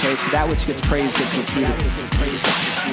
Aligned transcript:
Okay, 0.00 0.16
so 0.16 0.30
that 0.30 0.48
which 0.48 0.66
gets 0.66 0.80
praised 0.80 1.18
gets 1.18 1.36
repeated. 1.36 1.76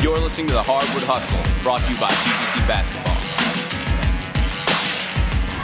You're 0.03 0.19
listening 0.19 0.47
to 0.47 0.53
the 0.53 0.61
Hardwood 0.61 1.03
Hustle, 1.03 1.39
brought 1.63 1.85
to 1.85 1.93
you 1.93 1.99
by 2.01 2.09
PGC 2.09 2.67
Basketball. 2.67 3.15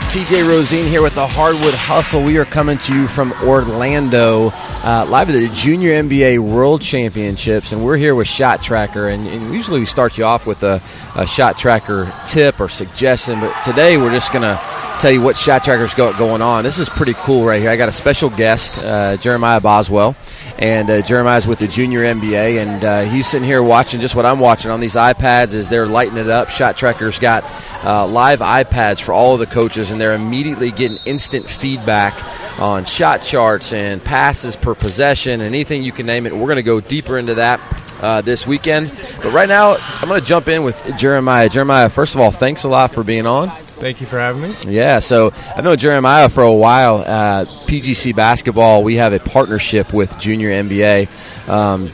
TJ 0.08 0.48
Rosene 0.48 0.88
here 0.88 1.02
with 1.02 1.14
the 1.14 1.26
Hardwood 1.26 1.74
Hustle. 1.74 2.22
We 2.22 2.38
are 2.38 2.46
coming 2.46 2.78
to 2.78 2.94
you 2.94 3.08
from 3.08 3.32
Orlando, 3.42 4.52
uh, 4.52 5.04
live 5.06 5.28
at 5.28 5.32
the 5.32 5.48
Junior 5.48 6.02
NBA 6.02 6.38
World 6.38 6.80
Championships, 6.80 7.72
and 7.72 7.84
we're 7.84 7.96
here 7.98 8.14
with 8.14 8.28
Shot 8.28 8.62
Tracker. 8.62 9.08
And, 9.08 9.26
and 9.26 9.52
usually 9.52 9.80
we 9.80 9.86
start 9.86 10.16
you 10.16 10.24
off 10.24 10.46
with 10.46 10.62
a, 10.62 10.80
a, 11.16 11.26
Shot 11.26 11.58
Tracker 11.58 12.14
tip 12.26 12.58
or 12.60 12.68
suggestion, 12.70 13.40
but 13.40 13.60
today 13.62 13.98
we're 13.98 14.12
just 14.12 14.32
going 14.32 14.44
to 14.44 14.58
tell 15.00 15.10
you 15.10 15.20
what 15.20 15.36
Shot 15.36 15.64
Tracker's 15.64 15.94
got 15.94 16.16
going 16.16 16.40
on. 16.40 16.62
This 16.62 16.78
is 16.78 16.88
pretty 16.88 17.14
cool 17.14 17.44
right 17.44 17.60
here. 17.60 17.70
I 17.70 17.76
got 17.76 17.88
a 17.88 17.92
special 17.92 18.30
guest, 18.30 18.78
uh, 18.78 19.16
Jeremiah 19.16 19.60
Boswell, 19.60 20.14
and 20.58 20.88
uh, 20.88 21.02
Jeremiah's 21.02 21.46
with 21.46 21.58
the 21.58 21.66
Junior 21.66 22.02
NBA, 22.02 22.62
and 22.62 22.84
uh, 22.84 23.02
he's 23.02 23.26
sitting 23.26 23.46
here 23.46 23.62
watching 23.62 24.00
just 24.00 24.14
what 24.14 24.24
I'm 24.24 24.40
watching 24.40 24.70
on 24.70 24.80
these 24.80 24.94
iPads 24.94 25.52
as 25.54 25.68
they're 25.68 25.86
lighting 25.86 26.16
it 26.16 26.28
up. 26.28 26.48
Shot 26.48 26.76
Tracker's 26.76 27.18
got 27.18 27.44
uh, 27.84 28.06
live 28.06 28.40
iPads 28.40 29.00
for 29.00 29.12
all 29.12 29.34
of 29.34 29.40
the 29.40 29.46
coaches, 29.46 29.90
and 29.90 30.00
they're 30.00 30.14
immediately 30.14 30.70
getting 30.70 30.98
instant 31.04 31.48
feedback 31.48 32.14
on 32.60 32.84
shot 32.84 33.22
charts 33.22 33.72
and 33.72 34.02
passes 34.02 34.54
per 34.56 34.74
possession, 34.74 35.40
anything 35.40 35.82
you 35.82 35.92
can 35.92 36.06
name 36.06 36.26
it. 36.26 36.32
We're 36.32 36.46
going 36.46 36.56
to 36.56 36.62
go 36.62 36.80
deeper 36.80 37.18
into 37.18 37.34
that 37.34 37.60
uh, 38.00 38.20
this 38.20 38.46
weekend. 38.46 38.90
But 39.22 39.32
right 39.32 39.48
now, 39.48 39.76
I'm 40.00 40.08
going 40.08 40.20
to 40.20 40.26
jump 40.26 40.48
in 40.48 40.62
with 40.62 40.82
Jeremiah. 40.96 41.48
Jeremiah, 41.48 41.88
first 41.90 42.14
of 42.14 42.20
all, 42.20 42.30
thanks 42.30 42.64
a 42.64 42.68
lot 42.68 42.92
for 42.92 43.02
being 43.02 43.26
on. 43.26 43.50
Thank 43.74 44.00
you 44.00 44.06
for 44.06 44.18
having 44.18 44.42
me. 44.42 44.56
Yeah, 44.66 44.98
so 44.98 45.32
I've 45.56 45.64
known 45.64 45.76
Jeremiah 45.76 46.28
for 46.28 46.42
a 46.42 46.52
while. 46.52 46.96
Uh, 46.98 47.44
PGC 47.66 48.14
Basketball, 48.14 48.82
we 48.82 48.96
have 48.96 49.12
a 49.12 49.18
partnership 49.20 49.92
with 49.92 50.18
Junior 50.18 50.50
NBA. 50.50 51.08
Um, 51.48 51.90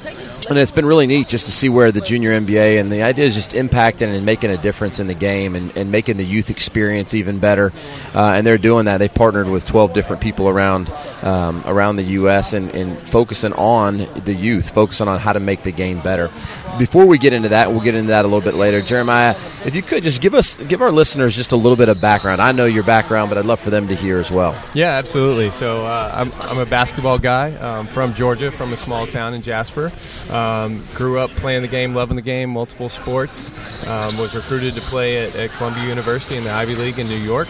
and 0.51 0.59
it's 0.59 0.73
been 0.73 0.85
really 0.85 1.07
neat 1.07 1.29
just 1.29 1.47
to 1.47 1.53
see 1.53 1.69
where 1.69 1.93
the 1.93 2.01
junior 2.01 2.39
NBA 2.39 2.81
and 2.81 2.91
the 2.91 3.05
idea 3.05 3.25
is 3.25 3.37
just 3.37 3.53
impacting 3.53 4.15
and 4.15 4.27
making 4.27 4.51
a 4.51 4.59
difference 4.59 4.99
in 4.99 5.07
the 5.07 5.15
game 5.15 5.55
and, 5.55 5.77
and 5.77 5.93
making 5.93 6.17
the 6.17 6.25
youth 6.25 6.51
experience 6.51 7.15
even 7.15 7.39
better. 7.39 7.73
Uh, 8.15 8.33
and 8.33 8.45
they're 8.45 8.59
doing 8.59 8.87
that. 8.87 8.99
They've 8.99 9.15
partnered 9.15 9.49
with 9.49 9.65
12 9.67 9.93
different 9.93 10.21
people 10.21 10.49
around 10.49 10.93
um, 11.23 11.63
around 11.67 11.97
the 11.97 12.03
U.S. 12.03 12.53
And, 12.53 12.71
and, 12.75 12.99
focusing 12.99 13.53
on 13.55 13.99
the 14.25 14.33
youth, 14.33 14.71
focusing 14.71 15.09
on 15.09 15.19
how 15.19 15.33
to 15.33 15.41
make 15.41 15.63
the 15.63 15.73
game 15.73 16.01
better. 16.01 16.31
Before 16.79 17.07
we 17.07 17.19
get 17.19 17.33
into 17.33 17.51
that, 17.51 17.71
we'll 17.71 17.81
get 17.81 17.95
into 17.95 18.09
that 18.09 18.25
a 18.25 18.29
little 18.29 18.41
bit 18.41 18.55
later. 18.55 18.81
Jeremiah, 18.81 19.37
if 19.65 19.75
you 19.75 19.83
could 19.83 20.03
just 20.03 20.21
give 20.21 20.35
us 20.35 20.55
give 20.55 20.81
our 20.81 20.93
listeners 20.93 21.35
just 21.37 21.53
a 21.53 21.57
little 21.57 21.77
bit 21.77 21.89
of 21.89 22.01
background. 22.01 22.41
I 22.41 22.53
know 22.53 22.67
your 22.67 22.85
background, 22.85 23.31
but 23.31 23.39
I'd 23.39 23.45
love 23.45 23.61
for 23.61 23.71
them 23.71 23.89
to 23.89 23.95
hear 23.95 24.19
as 24.19 24.31
well. 24.31 24.61
Yeah, 24.75 24.91
absolutely. 24.97 25.51
So 25.51 25.85
uh, 25.85 26.13
I'm, 26.15 26.33
I'm 26.49 26.59
a 26.59 26.67
basketball 26.67 27.19
guy 27.19 27.55
um, 27.57 27.87
from 27.87 28.15
Georgia, 28.15 28.51
from 28.51 28.73
a 28.73 28.77
small 28.77 29.07
town 29.07 29.35
in 29.35 29.43
Jasper. 29.43 29.93
Um, 30.41 30.83
grew 30.95 31.19
up 31.19 31.31
playing 31.31 31.63
the 31.63 31.69
game, 31.69 31.95
loving 31.95 32.17
the 32.17 32.23
game, 32.23 32.51
multiple 32.51 32.89
sports. 32.89 33.51
Um, 33.87 34.17
was 34.17 34.35
recruited 34.35 34.75
to 34.75 34.81
play 34.83 35.27
at, 35.27 35.35
at, 35.37 35.51
Columbia 35.51 35.85
University 35.85 36.37
in 36.37 36.45
the 36.45 36.51
Ivy 36.51 36.77
League 36.77 36.99
in 36.99 37.09
New 37.09 37.19
York. 37.19 37.49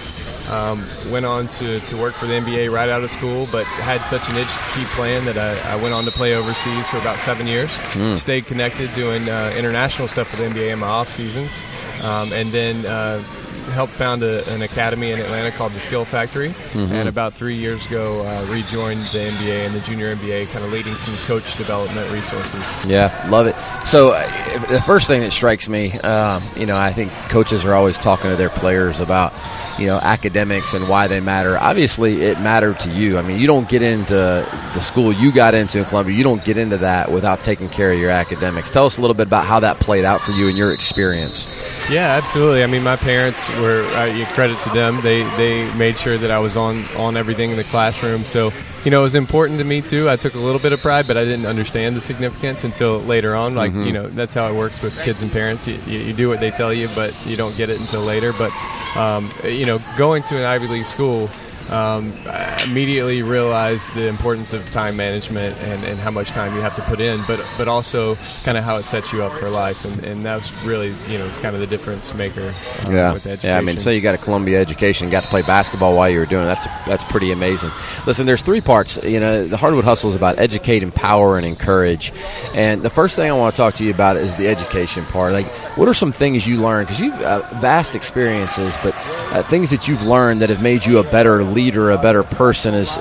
Um, 0.51 0.85
went 1.11 1.27
on 1.27 1.47
to, 1.49 1.79
to 1.79 1.97
work 1.97 2.15
for 2.15 2.27
the 2.27 2.33
NBA 2.33 2.73
right 2.73 2.89
out 2.89 3.05
of 3.05 3.11
school, 3.11 3.47
but 3.53 3.65
had 3.67 4.03
such 4.07 4.29
an 4.29 4.37
itch 4.37 4.49
to 4.49 4.59
keep 4.75 4.89
playing 4.89 5.25
that 5.27 5.39
I, 5.39 5.75
I 5.75 5.77
went 5.77 5.95
on 5.95 6.05
to 6.07 6.11
play 6.11 6.35
overseas 6.35 6.89
for 6.89 6.99
about 6.99 7.21
seven 7.21 7.47
years. 7.47 7.71
Mm. 7.93 8.19
Stayed 8.19 8.47
connected 8.47 8.93
doing 8.95 9.29
uh, 9.29 9.55
international 9.57 10.09
stuff 10.09 10.29
for 10.29 10.37
the 10.37 10.45
NBA 10.45 10.73
in 10.73 10.81
my 10.81 10.89
off 10.89 11.09
seasons, 11.09 11.63
um, 12.03 12.33
and 12.33 12.51
then 12.51 12.85
uh, 12.87 13.23
helped 13.73 13.93
found 13.93 14.23
a, 14.23 14.49
an 14.53 14.63
academy 14.63 15.11
in 15.13 15.21
Atlanta 15.21 15.51
called 15.51 15.73
the 15.73 15.81
Skill 15.81 16.05
Factory, 16.05 16.49
mm-hmm. 16.49 16.93
and 16.93 17.09
about 17.09 17.35
three 17.35 17.55
years 17.55 17.85
ago 17.87 18.27
uh, 18.27 18.47
rejoined 18.51 19.01
the 19.07 19.19
NBA 19.19 19.67
and 19.67 19.75
the 19.75 19.81
Junior 19.81 20.15
NBA, 20.17 20.49
kind 20.49 20.65
of 20.65 20.73
leading 20.73 20.95
some 20.97 21.17
coach 21.27 21.57
development 21.57 22.11
resources. 22.13 22.65
Yeah, 22.87 23.27
love 23.31 23.47
it. 23.47 23.57
So 23.87 24.11
uh, 24.11 24.67
the 24.67 24.83
first 24.83 25.07
thing 25.07 25.21
that 25.21 25.33
strikes 25.33 25.69
me, 25.69 25.93
um, 26.01 26.43
you 26.57 26.67
know, 26.67 26.77
I 26.77 26.93
think 26.93 27.13
coaches 27.29 27.65
are 27.65 27.75
always 27.75 27.99
talking 27.99 28.31
to 28.31 28.37
their 28.37 28.51
players 28.51 29.01
about 29.01 29.33
you 29.79 29.87
know 29.87 29.99
academics 29.99 30.75
and 30.75 30.89
why 30.89 31.09
they 31.09 31.21
matter. 31.21 31.59
Obviously, 31.59 32.23
it 32.23 32.41
mattered 32.41 32.79
to 32.81 32.91
you. 32.91 33.19
I 33.19 33.23
mean, 33.23 33.39
you 33.39 33.47
don't 33.47 33.69
get 33.69 33.83
into 33.83 34.15
the 34.15 34.81
school 34.81 35.13
you 35.13 35.33
got 35.33 35.55
into 35.55 35.79
in 35.79 35.85
Columbia. 35.87 36.17
You 36.17 36.23
don't 36.23 36.45
get 36.45 36.57
into 36.57 36.79
that 36.79 37.11
without 37.11 37.41
taking 37.41 37.69
care 37.69 37.93
of 37.93 37.99
your 37.99 38.11
academics. 38.11 38.71
Tell 38.71 38.87
us 38.87 38.99
a 38.99 39.01
little 39.01 39.15
bit 39.15 39.27
about 39.27 39.47
how 39.47 39.61
that 39.61 39.81
played 39.81 40.05
out 40.05 40.21
for 40.21 40.33
you 40.33 40.49
and 40.49 40.57
your 40.57 40.73
experience. 40.73 41.47
Yeah, 41.91 42.17
absolutely. 42.17 42.63
I 42.63 42.67
mean, 42.67 42.83
my 42.83 42.97
parents 42.97 43.49
were 43.61 43.83
uh, 43.95 44.27
credit 44.35 44.61
to 44.63 44.71
them. 44.71 45.01
They 45.03 45.23
they 45.37 45.73
made 45.75 45.99
sure 45.99 46.19
that 46.19 46.31
I 46.31 46.39
was 46.39 46.57
on 46.57 46.85
on 46.97 47.17
everything 47.17 47.51
in 47.51 47.57
the 47.57 47.65
classroom. 47.65 48.25
So 48.25 48.53
you 48.85 48.91
know, 48.91 49.01
it 49.01 49.05
was 49.05 49.15
important 49.15 49.59
to 49.59 49.65
me 49.65 49.83
too. 49.83 50.09
I 50.09 50.17
took 50.17 50.35
a 50.35 50.39
little 50.39 50.61
bit 50.61 50.73
of 50.73 50.81
pride, 50.81 51.07
but 51.07 51.17
I 51.17 51.25
didn't 51.25 51.47
understand 51.47 51.97
the 51.97 52.01
significance 52.01 52.65
until 52.65 53.01
later 53.01 53.35
on. 53.35 53.55
Like 53.55 53.73
mm-hmm. 53.73 53.83
you 53.83 53.93
know, 53.93 54.09
that's 54.09 54.35
how 54.35 54.49
it 54.49 54.55
works 54.55 54.83
with 54.83 54.99
kids 55.03 55.23
and 55.23 55.31
parents. 55.31 55.67
You, 55.67 55.79
you, 55.87 55.99
you, 55.99 56.13
do 56.13 56.29
what 56.29 56.41
they 56.41 56.51
tell 56.51 56.73
you, 56.73 56.89
but 56.95 57.15
you 57.27 57.37
don't 57.37 57.57
get 57.57 57.71
it 57.71 57.81
until 57.81 58.01
later. 58.01 58.33
But 58.33 58.53
um, 58.97 59.31
you 59.45 59.67
know, 59.67 59.81
going 59.97 60.23
to 60.25 60.37
an 60.37 60.45
Ivy 60.45 60.69
League 60.69 60.87
school 60.87 61.29
um, 61.69 62.13
I 62.27 62.65
immediately 62.65 63.23
realized 63.23 63.93
the 63.95 64.09
importance 64.09 64.53
of 64.53 64.69
time 64.71 64.97
management 64.97 65.57
and, 65.59 65.85
and 65.85 65.99
how 65.99 66.11
much 66.11 66.31
time 66.31 66.55
you 66.55 66.61
have 66.61 66.75
to 66.77 66.83
put 66.83 67.01
in, 67.01 67.23
but 67.27 67.45
but 67.57 67.69
also 67.69 68.17
kind 68.45 68.59
of 68.59 68.65
how 68.65 68.77
it 68.77 68.85
sets 68.85 69.13
you 69.13 69.23
up 69.23 69.33
for 69.39 69.49
life, 69.51 69.85
and, 69.85 70.03
and 70.05 70.25
that's 70.25 70.53
really 70.65 70.95
you 71.09 71.19
know 71.19 71.29
kind 71.41 71.55
of 71.55 71.61
the 71.61 71.67
difference 71.67 72.13
maker. 72.15 72.55
Um, 72.87 72.95
yeah, 72.95 73.37
yeah. 73.43 73.59
I 73.59 73.61
mean, 73.61 73.79
so 73.79 73.91
you 73.91 74.01
got 74.01 74.15
a 74.15 74.19
Columbia 74.19 74.61
education, 74.61 75.11
got 75.11 75.23
to 75.23 75.29
play 75.29 75.43
basketball 75.43 75.95
while 75.95 76.11
you 76.11 76.19
were 76.19 76.27
doing 76.27 76.45
it. 76.45 76.47
That's 76.47 76.65
that's 76.87 77.05
pretty 77.05 77.31
amazing. 77.31 77.71
Listen, 78.07 78.27
there's 78.27 78.43
three 78.43 78.61
parts. 78.61 79.03
You 79.05 79.21
know, 79.21 79.47
the 79.47 79.57
Hardwood 79.57 79.85
Hustle 79.85 80.11
is 80.11 80.17
about 80.17 80.39
educate, 80.39 80.83
empower, 80.83 81.37
and 81.37 81.47
encourage. 81.47 82.13
And 82.55 82.83
the 82.83 82.91
first 82.91 83.17
thing 83.17 83.31
I 83.31 83.35
want 83.35 83.55
to 83.55 83.57
talk 83.57 83.75
to 83.75 83.85
you 83.85 83.91
about 83.93 84.17
is 84.17 84.35
the 84.37 84.49
education 84.49 85.05
part. 85.07 85.33
Like, 85.33 85.47
what 85.77 85.89
are 85.89 85.95
some 85.95 86.13
things 86.13 86.47
you 86.47 86.61
learned? 86.61 86.89
Because 86.89 87.01
you've 87.01 87.21
uh, 87.23 87.41
vast 87.61 87.95
experiences, 87.95 88.77
but 88.83 88.95
uh, 89.31 89.43
things 89.43 89.71
that 89.71 89.87
you've 89.87 90.05
learned 90.05 90.41
that 90.41 90.51
have 90.51 90.63
made 90.63 90.85
you 90.85 90.99
a 90.99 91.05
better 91.05 91.45
leader 91.45 91.91
a 91.91 91.99
better 91.99 92.23
person 92.23 92.75
is 92.75 92.97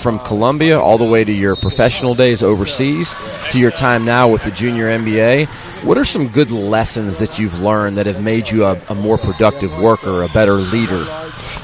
from 0.00 0.18
Columbia 0.20 0.80
all 0.80 0.98
the 0.98 1.04
way 1.04 1.24
to 1.24 1.32
your 1.32 1.56
professional 1.56 2.14
days 2.14 2.42
overseas 2.42 3.14
to 3.50 3.58
your 3.58 3.70
time 3.70 4.04
now 4.04 4.28
with 4.28 4.42
the 4.44 4.50
junior 4.50 4.86
NBA. 4.86 5.46
What 5.84 5.98
are 5.98 6.04
some 6.04 6.28
good 6.28 6.50
lessons 6.50 7.18
that 7.18 7.38
you've 7.38 7.60
learned 7.60 7.96
that 7.96 8.06
have 8.06 8.22
made 8.22 8.50
you 8.50 8.64
a, 8.64 8.80
a 8.88 8.94
more 8.94 9.18
productive 9.18 9.76
worker, 9.78 10.22
a 10.22 10.28
better 10.28 10.54
leader? 10.54 11.19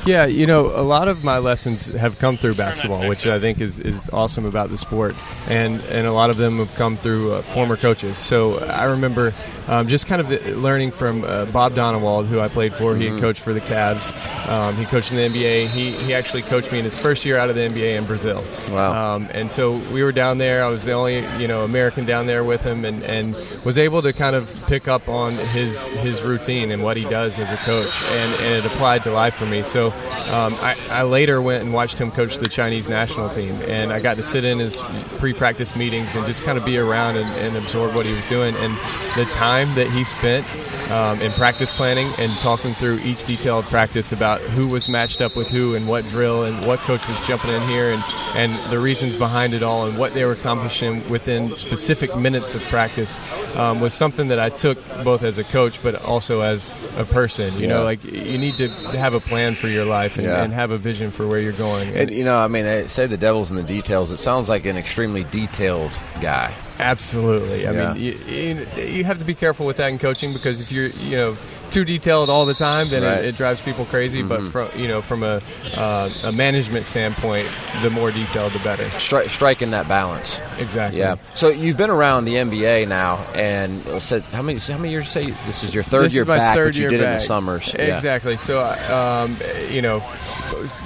Yeah, 0.07 0.27
you 0.27 0.47
know, 0.47 0.67
a 0.67 0.83
lot 0.83 1.09
of 1.09 1.25
my 1.25 1.39
lessons 1.39 1.89
have 1.89 2.19
come 2.19 2.37
through 2.37 2.55
basketball, 2.55 3.09
which 3.09 3.27
I 3.27 3.41
think 3.41 3.61
is, 3.61 3.81
is 3.81 4.09
awesome 4.11 4.45
about 4.45 4.71
the 4.71 4.77
sport, 4.77 5.15
and 5.49 5.81
and 5.87 6.07
a 6.07 6.13
lot 6.13 6.31
of 6.31 6.37
them 6.37 6.59
have 6.59 6.73
come 6.77 6.97
through 6.97 7.33
uh, 7.33 7.43
former 7.43 7.77
coaches. 7.77 8.17
So 8.17 8.59
I 8.61 8.85
remember 8.85 9.35
um, 9.69 9.89
just 9.89 10.07
kind 10.07 10.21
of 10.21 10.47
learning 10.57 10.93
from 10.93 11.25
uh, 11.25 11.47
Bob 11.47 11.75
Donewald, 11.75 12.27
who 12.27 12.41
I 12.41 12.49
played 12.49 12.73
for. 12.73 12.93
Mm-hmm. 12.93 13.01
He 13.01 13.07
had 13.07 13.13
mm-hmm. 13.15 13.21
coached 13.21 13.41
for 13.41 13.53
the 13.53 13.61
Cavs. 13.61 14.49
Um, 14.49 14.77
he 14.77 14.85
coached 14.85 15.11
in 15.11 15.17
the 15.17 15.29
NBA. 15.29 15.69
He 15.69 15.93
he 15.93 16.15
actually 16.15 16.43
coached 16.43 16.71
me 16.71 16.79
in 16.79 16.85
his 16.85 16.97
first 16.97 17.25
year 17.25 17.37
out 17.37 17.51
of 17.51 17.57
the 17.57 17.63
NBA 17.63 17.99
in 17.99 18.07
Brazil. 18.07 18.45
Wow. 18.71 19.17
Um, 19.17 19.29
and 19.33 19.51
so 19.51 19.79
we 19.93 20.05
were 20.05 20.13
down 20.13 20.39
there. 20.39 20.65
I 20.65 20.69
was 20.69 20.85
the 20.85 20.93
only 20.93 21.27
you 21.41 21.49
know 21.49 21.65
American 21.65 22.05
down 22.05 22.27
there 22.27 22.45
with 22.45 22.63
him, 22.63 22.85
and, 22.85 23.03
and 23.03 23.35
was 23.65 23.77
able 23.77 24.03
to 24.03 24.13
kind 24.13 24.37
of 24.37 24.53
pick 24.67 24.87
up 24.87 25.09
on 25.09 25.35
his 25.35 25.89
his 25.89 26.23
routine 26.23 26.71
and 26.71 26.83
what 26.83 26.97
he 26.97 27.05
does 27.05 27.39
as 27.39 27.51
a 27.51 27.57
coach, 27.57 27.93
and, 28.11 28.41
and 28.43 28.55
it 28.55 28.67
applied 28.67 29.03
to 29.03 29.11
life 29.11 29.35
for 29.35 29.47
me. 29.47 29.63
So 29.63 29.93
um, 30.31 30.55
I, 30.61 30.77
I, 30.91 31.03
later 31.05 31.41
went 31.41 31.63
and 31.63 31.73
watched 31.73 31.99
him 31.99 32.11
coach 32.11 32.39
the 32.39 32.49
Chinese 32.49 32.89
national 32.89 33.29
team, 33.29 33.55
and 33.63 33.93
I 33.93 34.01
got 34.01 34.17
to 34.17 34.23
sit 34.23 34.45
in 34.45 34.59
his 34.59 34.83
pre-practice 35.19 35.77
meetings 35.77 36.15
and 36.17 36.27
just 36.27 36.43
kind 36.43 36.59
of 36.59 36.65
be 36.65 36.79
around 36.79 37.17
and, 37.17 37.29
and 37.37 37.57
absorb 37.57 37.95
what 37.95 38.07
he 38.07 38.13
was 38.13 38.27
doing. 38.29 38.55
And 38.57 38.77
the 39.17 39.25
time 39.33 39.73
that 39.77 39.89
he 39.89 40.03
spent 40.05 40.45
um, 40.91 41.21
in 41.21 41.33
practice 41.33 41.73
planning 41.73 42.13
and 42.19 42.33
talking 42.39 42.75
through 42.75 42.99
each 43.01 43.25
detailed 43.25 43.65
practice 43.67 44.13
about 44.13 44.41
who 44.41 44.67
was 44.67 44.89
matched 44.89 45.21
up 45.21 45.37
with 45.37 45.49
who 45.49 45.75
and 45.75 45.87
what 45.87 46.05
drill 46.07 46.45
and 46.45 46.67
what 46.67 46.81
coach 46.81 47.07
was 47.09 47.27
jumping 47.27 47.51
in 47.51 47.63
here 47.63 47.93
and, 47.93 48.03
and 48.37 48.71
the 48.71 48.79
reasons 48.79 49.17
behind 49.17 49.55
it 49.55 49.63
all 49.63 49.87
and 49.87 49.99
what 49.99 50.13
they 50.15 50.25
were 50.25 50.33
accomplishing 50.33 51.09
within 51.09 51.55
specific 51.57 52.15
minutes 52.17 52.55
of 52.55 52.63
practice 52.65 53.19
um, 53.57 53.81
was 53.81 53.95
something 53.95 54.29
that 54.29 54.39
I 54.39 54.51
took 54.51 54.79
both 55.03 55.23
as 55.23 55.39
a 55.39 55.45
coach 55.45 55.83
but 55.83 55.95
also 56.05 56.43
as 56.43 56.71
a 56.99 57.05
person. 57.05 57.55
You 57.55 57.61
yeah. 57.63 57.69
know, 57.69 57.85
like 57.85 58.05
you 58.05 58.39
need 58.39 58.57
to 58.59 58.69
have 58.69 59.15
a 59.15 59.21
plan 59.21 59.55
for 59.55 59.69
your 59.69 59.85
life 59.87 60.19
and, 60.19 60.27
yeah. 60.27 60.43
and 60.43 60.53
have 60.53 60.71
a 60.71 60.79
vision 60.79 61.11
for 61.11 61.27
where 61.27 61.41
you're 61.41 61.53
going. 61.53 61.97
And, 61.97 62.11
you 62.11 62.25
know, 62.25 62.39
I 62.39 62.49
mean, 62.49 62.65
they 62.65 62.87
say 62.89 63.07
the 63.07 63.17
devil's 63.17 63.51
in 63.51 63.57
the 63.57 63.63
details. 63.63 64.11
It 64.11 64.19
sounds 64.19 64.49
like 64.49 64.67
an 64.67 64.77
extremely 64.77 65.25
detailed 65.25 65.93
guy. 66.21 66.53
Absolutely. 66.79 67.67
I 67.67 67.73
Yeah. 67.73 67.93
mean, 67.95 68.03
you, 68.03 68.13
you, 68.27 68.67
you 68.85 69.05
have 69.05 69.19
to 69.19 69.25
be 69.25 69.35
careful 69.35 69.67
with 69.67 69.79
that 69.79 69.89
in 69.89 69.99
coaching 69.99 70.33
because 70.33 70.61
if 70.61 70.71
you're, 70.71 70.89
you 70.89 71.17
know, 71.17 71.37
too 71.71 71.85
detailed 71.85 72.31
all 72.31 72.47
the 72.47 72.55
time, 72.55 72.89
then 72.91 73.03
Right. 73.03 73.11
Mm-hmm. 73.17 73.25
it, 73.25 73.29
it 73.29 73.37
drives 73.37 73.61
people 73.63 73.85
crazy. 73.87 74.23
But 74.23 74.47
from, 74.47 74.71
you 74.77 74.89
know, 74.89 75.03
from 75.03 75.23
a, 75.23 75.41
uh, 75.75 76.11
a 76.25 76.33
management 76.33 76.87
standpoint, 76.87 77.49
the 77.83 77.91
more 77.91 78.11
detailed, 78.11 78.53
the 78.53 78.59
better. 78.61 78.85
Stri- 78.85 79.29
striking 79.29 79.71
that 79.73 79.87
balance. 79.89 80.41
Exactly. 80.59 80.99
Yeah. 81.01 81.17
So 81.35 81.49
you've 81.49 81.77
been 81.77 81.91
around 81.91 82.25
the 82.25 82.35
NBA 82.35 82.89
now, 82.89 83.17
and 83.35 83.83
said 84.03 84.23
how 84.33 84.43
many 84.43 84.59
how 84.59 84.79
many 84.79 84.91
years? 84.91 85.09
Say 85.09 85.23
this 85.47 85.63
is 85.63 85.75
your 85.75 85.83
third 85.83 86.07
this 86.07 86.15
year 86.15 86.25
back, 86.25 86.57
third 86.57 86.69
but 86.69 86.77
you 86.77 86.89
did 86.89 87.01
it 87.01 87.05
in 87.05 87.11
the 87.11 87.17
back. 87.17 87.21
summers. 87.21 87.75
Yeah. 87.79 87.95
Exactly. 87.95 88.37
So, 88.37 88.61
uh, 88.61 89.25
um, 89.27 89.39
you 89.71 89.83
know, 89.83 90.03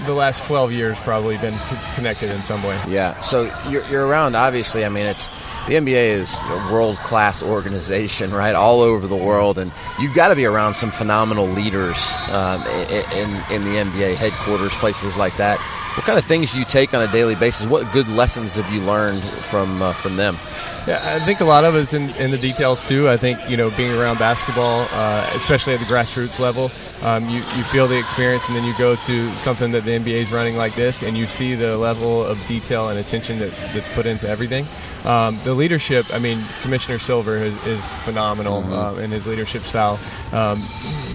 the 0.07 0.13
last 0.15 0.45
12 0.45 0.73
years 0.73 0.99
probably 1.01 1.37
been 1.39 1.55
connected 1.95 2.31
in 2.31 2.43
some 2.43 2.63
way. 2.63 2.81
Yeah. 2.89 3.19
So 3.21 3.45
you're, 3.69 3.85
you're 3.89 4.07
around. 4.07 4.35
Obviously, 4.35 4.85
I 4.85 4.89
mean, 4.89 5.07
it's 5.07 5.29
the 5.67 5.75
NBA 5.75 6.09
is 6.11 6.37
a 6.39 6.73
world 6.73 6.97
class 6.99 7.43
organization, 7.43 8.33
right? 8.33 8.55
All 8.55 8.81
over 8.81 9.07
the 9.07 9.17
world, 9.17 9.59
and 9.59 9.71
you've 9.99 10.15
got 10.15 10.29
to 10.29 10.37
be 10.37 10.45
around 10.45 10.75
some 10.75 10.91
phenomenal 10.91 11.47
leaders 11.47 12.15
um, 12.29 12.63
in 12.67 13.31
in 13.51 13.65
the 13.65 13.77
NBA 13.77 14.15
headquarters, 14.17 14.75
places 14.77 15.17
like 15.17 15.37
that. 15.37 15.59
What 15.97 16.07
kind 16.07 16.19
of 16.19 16.25
things 16.25 16.53
do 16.53 16.59
you 16.59 16.65
take 16.65 16.95
on 16.95 17.03
a 17.03 17.11
daily 17.11 17.35
basis? 17.35 17.67
What 17.67 17.91
good 17.93 18.09
lessons 18.09 18.55
have 18.57 18.73
you 18.73 18.81
learned 18.81 19.23
from 19.23 19.83
uh, 19.83 19.93
from 19.95 20.17
them? 20.17 20.37
Yeah, 20.87 21.17
I 21.21 21.25
think 21.25 21.41
a 21.41 21.45
lot 21.45 21.65
of 21.65 21.75
it's 21.75 21.93
in, 21.93 22.11
in 22.11 22.31
the 22.31 22.39
details 22.39 22.83
too. 22.87 23.09
I 23.09 23.17
think 23.17 23.39
you 23.51 23.57
know 23.57 23.71
being 23.77 23.93
around 23.93 24.19
basketball, 24.19 24.89
uh, 24.93 25.31
especially 25.35 25.75
at 25.75 25.81
the 25.81 25.87
grassroots 25.87 26.39
level, 26.39 26.71
um, 27.03 27.29
you 27.29 27.41
you 27.55 27.65
feel 27.65 27.87
the 27.87 27.99
experience, 27.99 28.49
and 28.49 28.57
then 28.57 28.65
you 28.65 28.77
go 28.79 28.97
to 28.97 29.31
something 29.39 29.73
that 29.73 29.85
the 29.85 29.91
NBA 29.91 30.23
is 30.23 30.33
running 30.33 30.57
like 30.57 30.75
this, 30.75 31.03
and 31.03 31.19
you 31.19 31.27
see 31.27 31.55
the 31.55 31.77
level 31.77 32.25
of 32.25 32.39
detail 32.47 32.89
and 32.89 32.99
attention 32.99 33.39
that's 33.39 33.63
that's 33.73 33.89
put 33.89 34.07
into 34.07 34.27
everything. 34.27 34.67
Um, 35.05 35.39
the 35.45 35.55
leadership, 35.55 36.07
I 36.13 36.19
mean, 36.19 36.43
Commissioner 36.63 36.99
Silver 36.99 37.37
is, 37.37 37.67
is 37.67 37.87
phenomenal 38.05 38.63
uh, 38.73 38.95
in 38.97 39.11
his 39.11 39.27
leadership 39.27 39.63
style. 39.65 39.99
Um, 40.33 40.67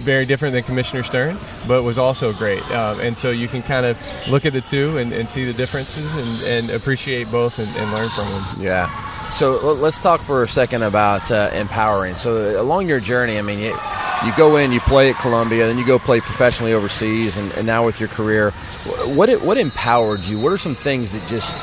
very 0.02 0.26
different 0.26 0.54
than 0.54 0.62
Commissioner 0.62 1.02
Stern, 1.02 1.38
but 1.66 1.82
was 1.82 1.98
also 1.98 2.32
great. 2.32 2.62
Um, 2.70 3.00
and 3.00 3.16
so 3.18 3.30
you 3.30 3.48
can 3.48 3.62
kind 3.62 3.86
of 3.86 3.98
look 4.28 4.44
at 4.44 4.52
the 4.52 4.60
two 4.60 4.98
and, 4.98 5.12
and 5.12 5.28
see 5.28 5.44
the 5.44 5.52
differences 5.52 6.16
and, 6.16 6.42
and 6.42 6.70
appreciate 6.70 7.30
both 7.30 7.58
and, 7.58 7.68
and 7.76 7.92
learn 7.92 8.08
from 8.10 8.28
them. 8.28 8.44
Yeah. 8.60 9.05
So 9.32 9.74
let's 9.74 9.98
talk 9.98 10.20
for 10.22 10.42
a 10.44 10.48
second 10.48 10.82
about 10.82 11.30
uh, 11.30 11.50
empowering. 11.52 12.16
So 12.16 12.60
along 12.60 12.88
your 12.88 13.00
journey, 13.00 13.38
I 13.38 13.42
mean, 13.42 13.58
you, 13.58 13.76
you 14.24 14.32
go 14.36 14.56
in, 14.56 14.72
you 14.72 14.80
play 14.80 15.10
at 15.10 15.16
Columbia, 15.16 15.66
then 15.66 15.78
you 15.78 15.86
go 15.86 15.98
play 15.98 16.20
professionally 16.20 16.72
overseas, 16.72 17.36
and, 17.36 17.52
and 17.52 17.66
now 17.66 17.84
with 17.84 18.00
your 18.00 18.08
career, 18.08 18.50
wh- 18.50 19.16
what 19.16 19.42
what 19.42 19.58
empowered 19.58 20.24
you? 20.24 20.38
What 20.38 20.52
are 20.52 20.58
some 20.58 20.74
things 20.74 21.12
that 21.12 21.26
just 21.26 21.54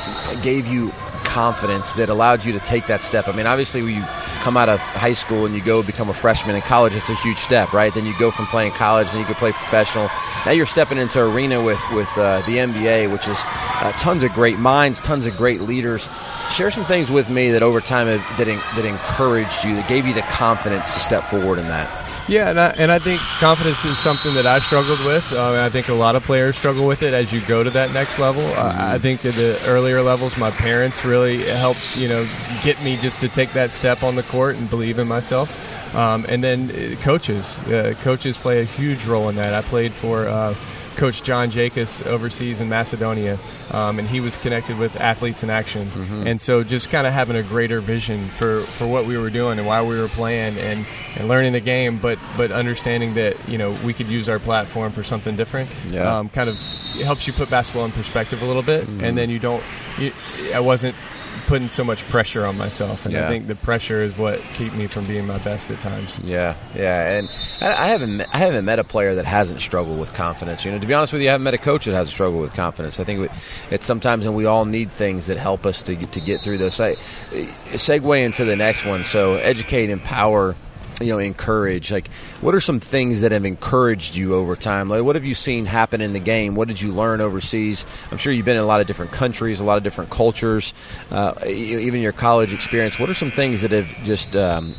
gave 0.44 0.68
you 0.68 0.92
confidence 1.24 1.94
that 1.94 2.10
allowed 2.10 2.46
you 2.46 2.52
to 2.54 2.60
take 2.60 2.86
that 2.88 3.02
step? 3.02 3.28
I 3.28 3.32
mean, 3.32 3.48
obviously, 3.48 3.82
when 3.82 3.96
you 3.96 4.04
come 4.44 4.56
out 4.58 4.70
of 4.70 4.80
high 4.80 5.14
school 5.14 5.46
and 5.46 5.56
you 5.56 5.62
go 5.64 5.82
become 5.82 6.10
a 6.10 6.14
freshman 6.14 6.56
in 6.56 6.62
college, 6.62 6.94
it's 6.94 7.10
a 7.10 7.16
huge 7.16 7.40
step, 7.40 7.74
right? 7.74 7.94
Then 7.94 8.06
you 8.06 8.14
go 8.20 8.30
from 8.30 8.46
playing 8.48 8.74
college 8.74 9.08
and 9.12 9.20
you 9.20 9.26
can 9.26 9.36
play 9.36 9.52
professional. 9.54 10.10
Now 10.46 10.52
you're 10.52 10.66
stepping 10.68 10.98
into 11.00 11.24
arena 11.24 11.64
with 11.64 11.82
with 11.94 12.10
uh, 12.18 12.42
the 12.46 12.58
NBA, 12.58 13.12
which 13.12 13.28
is 13.28 13.42
uh, 13.84 13.92
tons 13.94 14.24
of 14.24 14.32
great 14.32 14.58
minds, 14.58 15.02
tons 15.02 15.28
of 15.28 15.36
great 15.36 15.62
leaders. 15.62 16.08
Share 16.52 16.72
some 16.72 16.86
things 16.86 17.12
with 17.12 17.30
me 17.30 17.52
that 17.52 17.62
over 17.62 17.82
time 17.82 18.08
have, 18.08 18.38
that 18.38 18.48
en- 18.48 18.64
that 18.76 18.86
encouraged 18.86 19.66
you, 19.66 19.76
that 19.76 19.90
gave 19.90 20.06
you 20.06 20.14
the 20.14 20.22
confidence 20.24 20.94
to 20.94 21.00
step 21.02 21.30
forward 21.30 21.60
in 21.60 21.68
that. 21.68 22.00
Yeah, 22.30 22.50
and 22.50 22.58
I, 22.58 22.70
and 22.78 22.90
I 22.90 23.00
think 23.00 23.20
confidence 23.20 23.84
is 23.84 23.98
something 23.98 24.34
that 24.36 24.46
I 24.46 24.60
struggled 24.60 25.04
with. 25.04 25.30
Uh, 25.34 25.52
and 25.52 25.60
I 25.60 25.70
think 25.70 25.90
a 25.90 25.94
lot 25.94 26.16
of 26.16 26.24
players 26.24 26.56
struggle 26.56 26.88
with 26.88 27.04
it 27.04 27.14
as 27.14 27.34
you 27.34 27.42
go 27.42 27.62
to 27.64 27.70
that 27.72 27.92
next 27.92 28.18
level. 28.18 28.46
Uh, 28.46 28.74
I 28.78 28.98
think 28.98 29.26
at 29.26 29.34
the 29.36 29.60
earlier 29.66 30.02
levels, 30.02 30.38
my 30.38 30.50
parents 30.50 31.04
really 31.04 31.44
helped, 31.44 31.98
you 31.98 32.08
know, 32.08 32.26
get 32.64 32.82
me 32.82 32.96
just 32.96 33.20
to 33.22 33.28
take 33.28 33.52
that 33.54 33.74
step 33.74 34.04
on 34.04 34.16
the 34.16 34.24
court 34.24 34.56
and 34.56 34.70
believe 34.70 35.00
in 35.00 35.08
myself. 35.10 35.52
Um, 35.94 36.26
and 36.30 36.42
then 36.42 36.72
uh, 36.72 36.96
coaches, 37.02 37.60
uh, 37.68 37.94
coaches 38.04 38.38
play 38.38 38.62
a 38.62 38.64
huge 38.64 39.06
role 39.06 39.28
in 39.28 39.36
that. 39.36 39.54
I 39.54 39.62
played 39.62 39.92
for. 39.92 40.30
Coach 40.96 41.24
John 41.24 41.52
Jacobs 41.52 42.02
overseas 42.04 42.62
in 42.62 42.70
Macedonia, 42.70 43.38
um, 43.72 44.00
and 44.00 44.08
he 44.08 44.20
was 44.20 44.38
connected 44.38 44.78
with 44.78 44.96
Athletes 45.00 45.44
in 45.44 45.50
Action, 45.50 45.88
and 46.28 46.40
so 46.40 46.64
just 46.64 46.90
kind 46.90 47.08
of 47.08 47.14
having 47.14 47.36
a 47.36 47.44
greater 47.44 47.80
vision 47.82 48.28
for, 48.30 48.62
for 48.64 48.88
what 48.88 49.06
we 49.06 49.18
were 49.18 49.30
doing 49.30 49.58
and 49.58 49.68
why 49.68 49.82
we 49.82 50.00
were 50.00 50.08
playing, 50.08 50.58
and, 50.58 50.86
and 51.16 51.28
learning 51.28 51.54
the 51.54 51.60
game, 51.60 51.98
but 51.98 52.18
but 52.38 52.52
understanding 52.52 53.14
that 53.16 53.36
you 53.50 53.58
know 53.58 53.76
we 53.86 53.94
could 53.94 54.08
use 54.08 54.30
our 54.30 54.40
platform 54.40 54.92
for 54.92 55.04
something 55.04 55.36
different. 55.36 55.70
Yeah. 55.90 56.18
Um, 56.18 56.30
kind 56.30 56.50
of 56.50 56.58
helps 57.04 57.26
you 57.28 57.34
put 57.34 57.50
basketball 57.50 57.86
in 57.86 57.92
perspective 57.92 58.42
a 58.42 58.46
little 58.46 58.62
bit, 58.64 58.88
and 58.88 59.18
then 59.18 59.30
you 59.30 59.40
don't. 59.40 59.64
You, 59.98 60.12
I 60.54 60.60
wasn't 60.60 60.96
putting 61.48 61.70
so 61.70 61.84
much 61.84 62.04
pressure 62.10 62.46
on 62.46 62.58
myself, 62.58 63.06
and 63.06 63.14
Yeah. 63.14 63.26
I 63.26 63.30
think 63.30 63.48
the 63.48 63.56
pressure 63.56 64.02
is 64.02 64.18
what 64.18 64.40
keep 64.56 64.74
me 64.74 64.88
from 64.88 65.06
being 65.06 65.28
my 65.28 65.38
best 65.40 65.70
at 65.72 65.80
times. 65.82 66.20
Yeah, 66.24 66.56
yeah, 66.76 67.18
and 67.18 67.30
I, 67.62 67.88
haven't 67.88 68.18
met- 68.18 68.30
I 68.34 68.38
haven't 68.38 68.66
met 68.66 68.80
a 68.80 68.84
player 68.84 69.16
that 69.16 69.26
hasn't 69.26 69.62
struggled 69.62 70.00
with 70.00 70.14
confidence. 70.14 70.64
You 70.66 70.72
know, 70.72 70.80
to 70.80 70.88
be 70.88 70.94
honest 70.94 71.14
with 71.14 71.22
you, 71.22 71.30
I 71.30 71.32
haven't 71.34 71.44
met 71.46 71.54
a 71.54 71.58
coach 71.60 71.86
that 71.86 71.94
hasn't 71.94 72.14
struggled 72.14 72.42
with 72.42 72.54
confidence. 72.54 73.00
I 73.00 73.04
think 73.04 73.30
it's 73.70 73.86
sometimes, 73.86 74.26
and 74.26 74.36
we 74.36 74.46
all 74.46 74.66
need 74.66 74.92
things 74.92 75.28
that 75.28 75.38
help 75.38 75.66
us 75.66 75.82
to 75.84 75.96
get, 75.96 76.12
to 76.14 76.22
get 76.22 76.42
through 76.42 76.58
this. 76.60 76.80
I, 76.80 76.92
eh, 77.34 77.48
segue 77.74 78.24
into 78.26 78.46
the 78.46 78.56
next 78.56 78.86
one. 78.86 79.04
So, 79.04 79.36
educate, 79.36 79.90
empower. 79.90 80.56
You 81.04 81.12
know, 81.14 81.20
encourage. 81.20 81.92
Like, 81.92 82.08
what 82.42 82.56
are 82.56 82.62
some 82.62 82.80
things 82.80 83.22
that 83.22 83.32
have 83.32 83.46
encouraged 83.46 84.16
you 84.16 84.36
over 84.36 84.56
time? 84.56 84.90
Like, 84.90 85.04
what 85.04 85.16
have 85.16 85.26
you 85.26 85.36
seen 85.36 85.66
happen 85.66 86.02
in 86.02 86.14
the 86.14 86.20
game? 86.20 86.56
What 86.56 86.68
did 86.68 86.82
you 86.82 86.92
learn 86.92 87.20
overseas? 87.22 87.86
I'm 88.12 88.18
sure 88.18 88.32
you've 88.32 88.46
been 88.46 88.58
in 88.58 88.64
a 88.64 88.66
lot 88.66 88.82
of 88.82 88.88
different 88.88 89.12
countries, 89.12 89.60
a 89.60 89.64
lot 89.66 89.78
of 89.78 89.84
different 89.84 90.10
cultures, 90.10 90.74
uh, 91.12 91.34
even 91.46 92.02
your 92.02 92.14
college 92.14 92.54
experience. 92.54 92.98
What 93.00 93.10
are 93.10 93.14
some 93.14 93.32
things 93.32 93.62
that 93.62 93.72
have 93.72 93.88
just 94.04 94.36
um, 94.36 94.76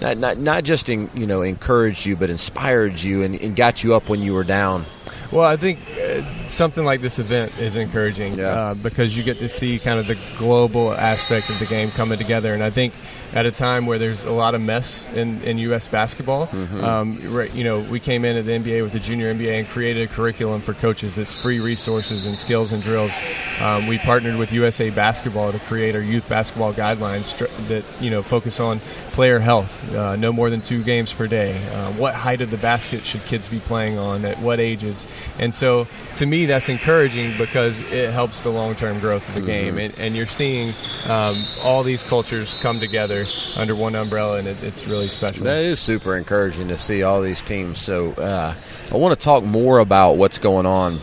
not, 0.00 0.16
not, 0.18 0.38
not 0.38 0.64
just 0.64 0.88
in, 0.88 1.08
you 1.14 1.26
know 1.26 1.42
encouraged 1.42 2.04
you, 2.06 2.16
but 2.16 2.28
inspired 2.28 3.00
you 3.00 3.22
and, 3.22 3.36
and 3.36 3.54
got 3.54 3.84
you 3.84 3.94
up 3.94 4.08
when 4.08 4.20
you 4.20 4.34
were 4.34 4.44
down. 4.44 4.84
Well, 5.30 5.48
I 5.48 5.56
think 5.56 5.78
uh, 5.98 6.22
something 6.48 6.84
like 6.84 7.00
this 7.00 7.18
event 7.18 7.56
is 7.58 7.76
encouraging 7.76 8.38
Yeah. 8.38 8.48
uh, 8.48 8.74
because 8.74 9.16
you 9.16 9.22
get 9.22 9.38
to 9.38 9.48
see 9.48 9.78
kind 9.78 9.98
of 9.98 10.06
the 10.06 10.18
global 10.36 10.92
aspect 10.92 11.48
of 11.48 11.58
the 11.58 11.64
game 11.64 11.90
coming 11.90 12.18
together. 12.18 12.52
And 12.52 12.62
I 12.62 12.68
think 12.68 12.92
at 13.34 13.46
a 13.46 13.50
time 13.50 13.86
where 13.86 13.98
there's 13.98 14.24
a 14.24 14.30
lot 14.32 14.54
of 14.54 14.60
mess 14.60 15.06
in, 15.14 15.40
in 15.42 15.58
U.S. 15.58 15.86
basketball, 15.86 16.46
Mm-hmm. 16.48 16.84
um, 16.84 17.34
right, 17.34 17.52
you 17.54 17.64
know, 17.64 17.80
we 17.80 17.98
came 18.00 18.24
in 18.24 18.36
at 18.36 18.44
the 18.44 18.52
NBA 18.52 18.82
with 18.82 18.92
the 18.92 19.00
junior 19.00 19.32
NBA 19.32 19.58
and 19.60 19.66
created 19.68 20.08
a 20.10 20.12
curriculum 20.12 20.60
for 20.60 20.74
coaches 20.74 21.14
that's 21.14 21.32
free 21.32 21.60
resources 21.60 22.26
and 22.26 22.38
skills 22.38 22.72
and 22.72 22.82
drills. 22.82 23.12
Um, 23.60 23.86
we 23.86 23.98
partnered 23.98 24.36
with 24.36 24.52
USA 24.52 24.90
Basketball 24.90 25.52
to 25.52 25.58
create 25.60 25.94
our 25.94 26.00
youth 26.02 26.28
basketball 26.28 26.72
guidelines 26.74 27.36
that 27.68 27.84
you 28.02 28.10
know 28.10 28.22
focus 28.22 28.60
on 28.60 28.80
player 29.12 29.38
health, 29.38 29.94
uh, 29.94 30.16
no 30.16 30.32
more 30.32 30.50
than 30.50 30.60
two 30.60 30.82
games 30.82 31.12
per 31.12 31.26
day. 31.26 31.56
Uh, 31.68 31.92
what 31.92 32.14
height 32.14 32.40
of 32.40 32.50
the 32.50 32.56
basket 32.58 33.02
should 33.04 33.22
kids 33.24 33.48
be 33.48 33.58
playing 33.60 33.98
on? 33.98 34.24
At 34.24 34.38
what 34.38 34.58
ages? 34.60 35.04
And 35.38 35.54
so, 35.54 35.86
to 36.16 36.26
me, 36.26 36.46
that's 36.46 36.68
encouraging 36.68 37.36
because 37.38 37.80
it 37.92 38.10
helps 38.10 38.42
the 38.42 38.50
long-term 38.50 38.98
growth 39.00 39.26
of 39.28 39.34
the 39.34 39.40
game. 39.42 39.78
And, 39.78 39.98
and 39.98 40.16
you're 40.16 40.26
seeing 40.26 40.72
um, 41.06 41.44
all 41.62 41.82
these 41.82 42.02
cultures 42.02 42.54
come 42.62 42.80
together 42.80 43.21
under 43.56 43.74
one 43.74 43.94
umbrella, 43.94 44.38
and 44.38 44.48
it, 44.48 44.62
it's 44.62 44.86
really 44.86 45.08
special. 45.08 45.44
That 45.44 45.62
is 45.62 45.80
super 45.80 46.16
encouraging 46.16 46.68
to 46.68 46.78
see 46.78 47.02
all 47.02 47.22
these 47.22 47.42
teams. 47.42 47.80
So 47.80 48.12
uh, 48.12 48.54
I 48.90 48.96
want 48.96 49.18
to 49.18 49.22
talk 49.22 49.44
more 49.44 49.78
about 49.78 50.16
what's 50.16 50.38
going 50.38 50.66
on 50.66 51.00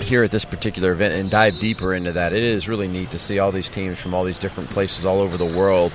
here 0.00 0.22
at 0.22 0.30
this 0.30 0.44
particular 0.44 0.92
event 0.92 1.14
and 1.14 1.30
dive 1.30 1.58
deeper 1.58 1.94
into 1.94 2.12
that. 2.12 2.32
It 2.32 2.42
is 2.42 2.68
really 2.68 2.88
neat 2.88 3.10
to 3.10 3.18
see 3.18 3.38
all 3.38 3.52
these 3.52 3.68
teams 3.68 3.98
from 3.98 4.14
all 4.14 4.24
these 4.24 4.38
different 4.38 4.70
places 4.70 5.04
all 5.04 5.20
over 5.20 5.36
the 5.36 5.44
world 5.44 5.92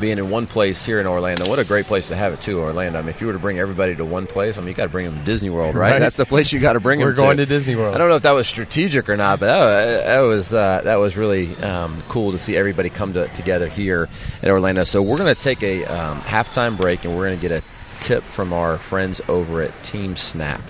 being 0.00 0.18
in 0.18 0.30
one 0.30 0.46
place 0.46 0.84
here 0.84 1.00
in 1.00 1.06
Orlando. 1.06 1.48
What 1.48 1.58
a 1.58 1.64
great 1.64 1.86
place 1.86 2.08
to 2.08 2.16
have 2.16 2.32
it 2.32 2.40
too, 2.40 2.60
Orlando. 2.60 2.98
I 2.98 3.02
mean, 3.02 3.10
if 3.10 3.20
you 3.20 3.26
were 3.26 3.32
to 3.32 3.38
bring 3.38 3.58
everybody 3.58 3.94
to 3.96 4.04
one 4.04 4.26
place, 4.26 4.58
I 4.58 4.60
mean, 4.60 4.68
you 4.68 4.74
got 4.74 4.84
to 4.84 4.90
bring 4.90 5.06
them 5.06 5.18
to 5.18 5.24
Disney 5.24 5.50
World, 5.50 5.74
right? 5.74 5.92
Right. 5.92 5.98
That's 5.98 6.16
the 6.16 6.26
place 6.26 6.52
you 6.52 6.60
got 6.60 6.74
to 6.74 6.80
bring 6.80 6.98
them. 6.98 7.08
We're 7.08 7.14
going 7.14 7.38
to 7.38 7.46
Disney 7.46 7.76
World. 7.76 7.94
I 7.94 7.98
don't 7.98 8.08
know 8.08 8.16
if 8.16 8.22
that 8.22 8.32
was 8.32 8.46
strategic 8.46 9.08
or 9.08 9.16
not, 9.16 9.40
but 9.40 9.46
that, 9.46 10.04
that 10.06 10.20
was 10.20 10.52
uh, 10.54 10.80
that 10.84 10.96
was 10.96 11.16
really 11.16 11.54
um, 11.56 12.02
cool 12.08 12.32
to 12.32 12.38
see 12.38 12.56
everybody 12.56 12.90
come 12.90 13.12
to, 13.14 13.28
together 13.28 13.68
here 13.68 14.08
in 14.42 14.50
Orlando. 14.50 14.84
So 14.84 15.02
we're 15.02 15.18
going 15.18 15.34
to 15.34 15.40
take 15.40 15.62
a 15.62 15.84
um, 15.84 16.20
halftime 16.20 16.76
break, 16.76 17.04
and 17.04 17.16
we're 17.16 17.26
going 17.26 17.38
to 17.38 17.48
get 17.48 17.52
a 17.52 17.64
tip 18.00 18.22
from 18.22 18.52
our 18.52 18.78
friends 18.78 19.20
over 19.28 19.62
at 19.62 19.72
TeamSnap. 19.82 20.60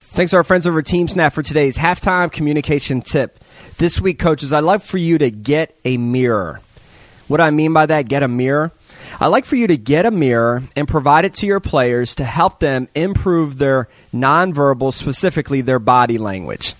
Thanks 0.00 0.30
to 0.30 0.38
our 0.38 0.44
friends 0.44 0.66
over 0.66 0.78
at 0.78 0.86
TeamSnap 0.86 1.32
for 1.32 1.42
today's 1.42 1.76
halftime 1.76 2.32
communication 2.32 3.02
tip. 3.02 3.38
This 3.76 4.00
week, 4.00 4.18
coaches, 4.18 4.50
I'd 4.50 4.64
like 4.64 4.80
for 4.80 4.96
you 4.96 5.18
to 5.18 5.30
get 5.30 5.78
a 5.84 5.98
mirror. 5.98 6.60
What 7.28 7.38
do 7.38 7.42
I 7.42 7.50
mean 7.50 7.72
by 7.72 7.86
that, 7.86 8.08
get 8.08 8.22
a 8.22 8.28
mirror? 8.28 8.72
I'd 9.18 9.28
like 9.28 9.44
for 9.44 9.56
you 9.56 9.66
to 9.66 9.76
get 9.76 10.06
a 10.06 10.10
mirror 10.10 10.62
and 10.76 10.86
provide 10.86 11.24
it 11.24 11.34
to 11.34 11.46
your 11.46 11.60
players 11.60 12.14
to 12.16 12.24
help 12.24 12.60
them 12.60 12.88
improve 12.94 13.58
their 13.58 13.88
nonverbal, 14.14 14.92
specifically 14.92 15.60
their 15.60 15.78
body 15.78 16.18
language. 16.18 16.74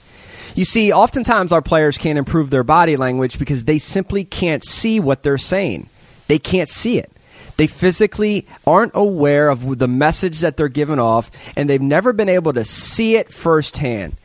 You 0.55 0.65
see, 0.65 0.93
oftentimes 0.93 1.53
our 1.53 1.63
players 1.63 1.99
can't 1.99 2.19
improve 2.19 2.51
their 2.51 2.65
body 2.65 2.97
language 2.97 3.39
because 3.39 3.65
they 3.65 3.79
simply 3.79 4.25
can't 4.25 4.65
see 4.65 5.01
what 5.01 5.23
they're 5.23 5.39
saying. 5.39 5.89
They 6.29 6.39
can't 6.39 6.69
see 6.69 6.99
it. 6.99 7.13
They 7.57 7.67
physically 7.67 8.47
aren't 8.67 8.93
aware 8.95 9.49
of 9.49 9.79
the 9.79 9.89
message 9.89 10.41
that 10.41 10.57
they're 10.57 10.69
giving 10.69 10.99
off, 10.99 11.31
and 11.57 11.69
they've 11.69 11.81
never 11.81 12.13
been 12.13 12.29
able 12.29 12.53
to 12.53 12.65
see 12.65 13.17
it 13.17 13.33
firsthand. 13.33 14.17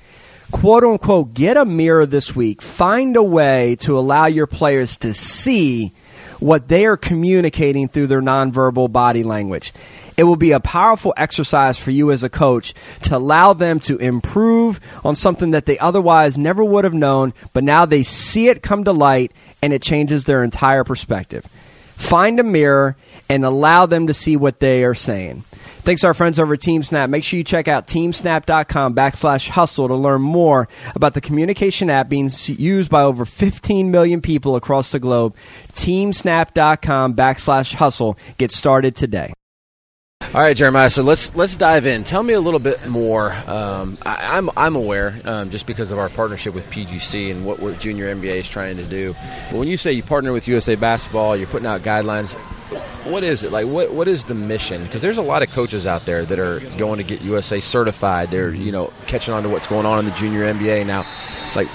Quote 0.51 0.83
unquote, 0.83 1.33
get 1.33 1.55
a 1.55 1.63
mirror 1.63 2.05
this 2.05 2.35
week. 2.35 2.61
Find 2.61 3.15
a 3.15 3.23
way 3.23 3.77
to 3.77 3.97
allow 3.97 4.25
your 4.25 4.47
players 4.47 4.97
to 4.97 5.13
see 5.13 5.93
what 6.41 6.67
they 6.67 6.85
are 6.85 6.97
communicating 6.97 7.87
through 7.87 8.07
their 8.07 8.21
nonverbal 8.21 8.91
body 8.91 9.23
language. 9.23 9.71
It 10.17 10.23
will 10.23 10.35
be 10.35 10.51
a 10.51 10.59
powerful 10.59 11.13
exercise 11.15 11.79
for 11.79 11.91
you 11.91 12.11
as 12.11 12.23
a 12.23 12.29
coach 12.29 12.73
to 13.03 13.15
allow 13.15 13.53
them 13.53 13.79
to 13.81 13.97
improve 13.97 14.79
on 15.05 15.15
something 15.15 15.51
that 15.51 15.65
they 15.65 15.79
otherwise 15.79 16.37
never 16.37 16.63
would 16.63 16.83
have 16.83 16.93
known, 16.93 17.33
but 17.53 17.63
now 17.63 17.85
they 17.85 18.03
see 18.03 18.49
it 18.49 18.61
come 18.63 18.83
to 18.83 18.91
light 18.91 19.31
and 19.61 19.71
it 19.71 19.81
changes 19.81 20.25
their 20.25 20.43
entire 20.43 20.83
perspective. 20.83 21.45
Find 21.95 22.39
a 22.39 22.43
mirror 22.43 22.97
and 23.29 23.45
allow 23.45 23.85
them 23.85 24.07
to 24.07 24.13
see 24.13 24.35
what 24.35 24.59
they 24.59 24.83
are 24.83 24.95
saying. 24.95 25.43
Thanks 25.83 26.01
to 26.01 26.07
our 26.07 26.13
friends 26.13 26.37
over 26.37 26.53
at 26.53 26.59
TeamSnap. 26.59 27.09
Make 27.09 27.23
sure 27.23 27.37
you 27.37 27.43
check 27.43 27.67
out 27.67 27.87
teamsnap.com 27.87 28.93
backslash 28.93 29.49
hustle 29.49 29.87
to 29.87 29.95
learn 29.95 30.21
more 30.21 30.67
about 30.93 31.15
the 31.15 31.21
communication 31.21 31.89
app 31.89 32.07
being 32.07 32.29
used 32.45 32.91
by 32.91 33.01
over 33.01 33.25
15 33.25 33.89
million 33.89 34.21
people 34.21 34.55
across 34.55 34.91
the 34.91 34.99
globe. 34.99 35.35
Teamsnap.com 35.73 37.15
backslash 37.15 37.73
hustle. 37.73 38.15
Get 38.37 38.51
started 38.51 38.95
today. 38.95 39.33
All 40.33 40.39
right, 40.39 40.55
Jeremiah. 40.55 40.89
So 40.89 41.03
let's 41.03 41.35
let's 41.35 41.57
dive 41.57 41.85
in. 41.85 42.05
Tell 42.05 42.23
me 42.23 42.33
a 42.33 42.39
little 42.39 42.59
bit 42.59 42.87
more. 42.87 43.33
Um, 43.47 43.97
I, 44.03 44.37
am 44.37 44.49
I'm, 44.49 44.57
I'm 44.57 44.75
aware 44.77 45.19
um, 45.25 45.49
just 45.49 45.67
because 45.67 45.91
of 45.91 45.99
our 45.99 46.07
partnership 46.07 46.53
with 46.53 46.65
PGC 46.67 47.31
and 47.31 47.43
what 47.43 47.79
Junior 47.79 48.15
NBA 48.15 48.35
is 48.35 48.47
trying 48.47 48.77
to 48.77 48.85
do. 48.85 49.13
But 49.49 49.57
when 49.57 49.67
you 49.67 49.75
say 49.75 49.91
you 49.91 50.03
partner 50.03 50.31
with 50.31 50.47
USA 50.47 50.75
Basketball, 50.75 51.35
you're 51.35 51.47
putting 51.47 51.65
out 51.65 51.81
guidelines. 51.81 52.37
What 53.05 53.23
is 53.23 53.43
it 53.43 53.51
like? 53.51 53.67
What 53.67 53.93
what 53.93 54.07
is 54.07 54.25
the 54.25 54.35
mission? 54.35 54.83
Because 54.83 55.01
there's 55.01 55.17
a 55.17 55.23
lot 55.23 55.41
of 55.41 55.49
coaches 55.49 55.87
out 55.87 56.05
there 56.05 56.23
that 56.25 56.39
are 56.39 56.59
going 56.77 56.97
to 56.97 57.03
get 57.03 57.21
USA 57.21 57.59
certified. 57.59 58.31
They're 58.31 58.53
you 58.53 58.71
know 58.71 58.93
catching 59.07 59.33
on 59.33 59.43
to 59.43 59.49
what's 59.49 59.67
going 59.67 59.85
on 59.85 59.99
in 59.99 60.05
the 60.05 60.11
Junior 60.11 60.41
NBA 60.53 60.85
now. 60.85 61.05
Like, 61.55 61.67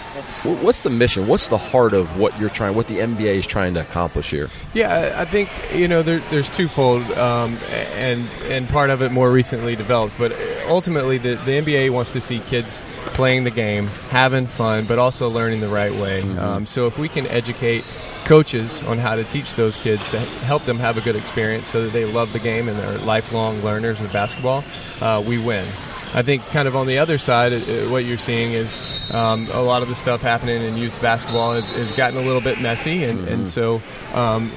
what's 0.63 0.83
the 0.83 0.91
mission? 0.91 1.27
What's 1.27 1.49
the 1.49 1.59
heart 1.59 1.93
of 1.93 2.19
what 2.19 2.39
you're 2.41 2.49
trying, 2.49 2.75
what 2.75 2.87
the 2.87 2.99
NBA 2.99 3.37
is 3.37 3.47
trying 3.47 3.75
to 3.75 3.81
accomplish 3.81 4.31
here? 4.31 4.49
Yeah, 4.73 5.15
I 5.17 5.25
think 5.25 5.51
you 5.75 5.89
know 5.89 6.03
there, 6.03 6.21
there's 6.31 6.49
twofold, 6.49 7.03
um, 7.13 7.59
and 7.95 8.27
and 8.45 8.69
part 8.69 8.91
of 8.91 9.03
it 9.03 9.13
more 9.13 9.31
recently 9.31 9.77
developed. 9.77 10.17
But 10.19 10.33
ultimately, 10.67 11.19
the, 11.19 11.35
the 11.45 11.61
NBA 11.61 11.91
wants 11.91 12.13
to 12.13 12.21
see 12.21 12.39
kids 12.41 12.83
playing 13.15 13.45
the 13.45 13.51
game, 13.51 13.89
having 14.11 14.47
fun, 14.47 14.87
but 14.87 14.99
also 14.99 15.29
learning 15.29 15.61
the 15.61 15.69
right 15.69 15.93
way. 15.93 16.23
Mm-hmm. 16.23 16.39
Um, 16.39 16.67
so 16.67 16.87
if 16.87 16.99
we 16.99 17.09
can 17.09 17.27
educate 17.27 17.85
coaches 18.27 18.83
on 18.89 18.99
how 18.99 19.15
to 19.15 19.23
teach 19.25 19.55
those 19.55 19.77
kids 19.77 20.11
to 20.11 20.19
help 20.19 20.65
them 20.65 20.79
have 20.79 20.99
a 20.99 21.01
good 21.01 21.15
experience 21.15 21.69
so 21.69 21.85
that 21.85 21.93
they 21.93 22.05
love 22.05 22.33
the 22.33 22.41
game 22.41 22.69
and 22.69 22.77
they're 22.79 22.99
lifelong 22.99 23.63
learners 23.63 24.01
of 24.01 24.13
basketball, 24.13 24.65
uh, 25.01 25.23
we 25.27 25.39
win. 25.39 25.65
I 26.13 26.23
think 26.23 26.45
kind 26.47 26.67
of 26.67 26.75
on 26.75 26.87
the 26.87 26.99
other 26.99 27.19
side, 27.19 27.53
uh, 27.53 27.89
what 27.89 28.05
you're 28.05 28.19
seeing 28.19 28.53
is 28.53 28.79
um, 29.13 29.49
a 29.53 29.63
lot 29.63 29.83
of 29.83 29.89
the 29.89 29.95
stuff 29.95 30.23
happening 30.23 30.63
in 30.63 30.77
youth 30.77 31.01
basketball 31.01 31.55
has, 31.55 31.71
has 31.71 31.93
gotten 31.93 32.19
a 32.19 32.23
little 32.23 32.41
bit 32.41 32.61
messy, 32.61 33.05
and, 33.05 33.21
mm-hmm. 33.21 33.33
and 33.33 33.49
so 33.49 33.81
um, 34.15 34.51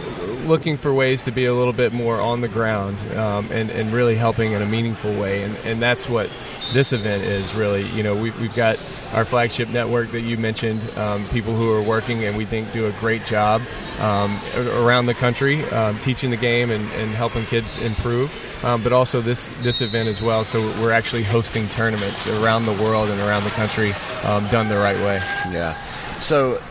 looking 0.45 0.77
for 0.77 0.93
ways 0.93 1.23
to 1.23 1.31
be 1.31 1.45
a 1.45 1.53
little 1.53 1.73
bit 1.73 1.91
more 1.91 2.19
on 2.19 2.41
the 2.41 2.47
ground 2.47 2.97
um, 3.17 3.47
and, 3.51 3.69
and 3.71 3.93
really 3.93 4.15
helping 4.15 4.53
in 4.53 4.61
a 4.61 4.65
meaningful 4.65 5.11
way, 5.19 5.43
and, 5.43 5.55
and 5.57 5.81
that's 5.81 6.07
what 6.07 6.29
this 6.73 6.93
event 6.93 7.23
is 7.23 7.53
really. 7.53 7.85
You 7.89 8.03
know, 8.03 8.15
we've, 8.15 8.39
we've 8.39 8.55
got 8.55 8.77
our 9.13 9.25
flagship 9.25 9.69
network 9.69 10.11
that 10.11 10.21
you 10.21 10.37
mentioned, 10.37 10.81
um, 10.97 11.25
people 11.29 11.55
who 11.55 11.71
are 11.71 11.81
working 11.81 12.25
and 12.25 12.37
we 12.37 12.45
think 12.45 12.71
do 12.71 12.87
a 12.87 12.91
great 12.93 13.25
job 13.25 13.61
um, 13.99 14.39
around 14.75 15.05
the 15.07 15.13
country 15.13 15.63
um, 15.71 15.97
teaching 15.99 16.29
the 16.29 16.37
game 16.37 16.71
and, 16.71 16.89
and 16.91 17.11
helping 17.11 17.45
kids 17.45 17.77
improve 17.79 18.31
um, 18.63 18.83
but 18.83 18.93
also 18.93 19.21
this 19.21 19.47
this 19.61 19.81
event 19.81 20.09
as 20.09 20.21
well. 20.21 20.43
So 20.43 20.61
we're 20.81 20.91
actually 20.91 21.23
hosting 21.23 21.67
tournaments 21.69 22.27
around 22.27 22.65
the 22.65 22.73
world 22.73 23.09
and 23.09 23.19
around 23.21 23.43
the 23.43 23.49
country, 23.51 23.93
um, 24.23 24.47
done 24.47 24.67
the 24.67 24.77
right 24.77 24.97
way. 24.97 25.17
Yeah. 25.51 25.75
So. 26.19 26.61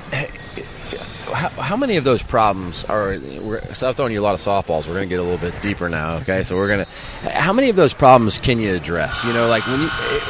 How, 1.32 1.48
how, 1.48 1.76
many 1.76 1.96
of 1.96 2.04
those 2.04 2.22
problems 2.22 2.84
are? 2.86 3.18
We're, 3.18 3.74
so 3.74 3.88
I'm 3.88 3.94
throwing 3.94 4.12
you 4.12 4.20
a 4.20 4.22
lot 4.22 4.34
of 4.34 4.40
softballs. 4.40 4.86
We're 4.86 4.94
going 4.94 5.08
to 5.08 5.14
get 5.14 5.20
a 5.20 5.22
little 5.22 5.38
bit 5.38 5.60
deeper 5.62 5.88
now. 5.88 6.16
Okay, 6.16 6.42
so 6.42 6.56
we're 6.56 6.68
going 6.68 6.84
to. 6.84 7.30
How 7.30 7.52
many 7.52 7.68
of 7.68 7.76
those 7.76 7.94
problems 7.94 8.38
can 8.38 8.60
you 8.60 8.74
address? 8.74 9.24
You 9.24 9.32
know, 9.32 9.48
like 9.48 9.66
when 9.66 9.80
you. 9.80 9.88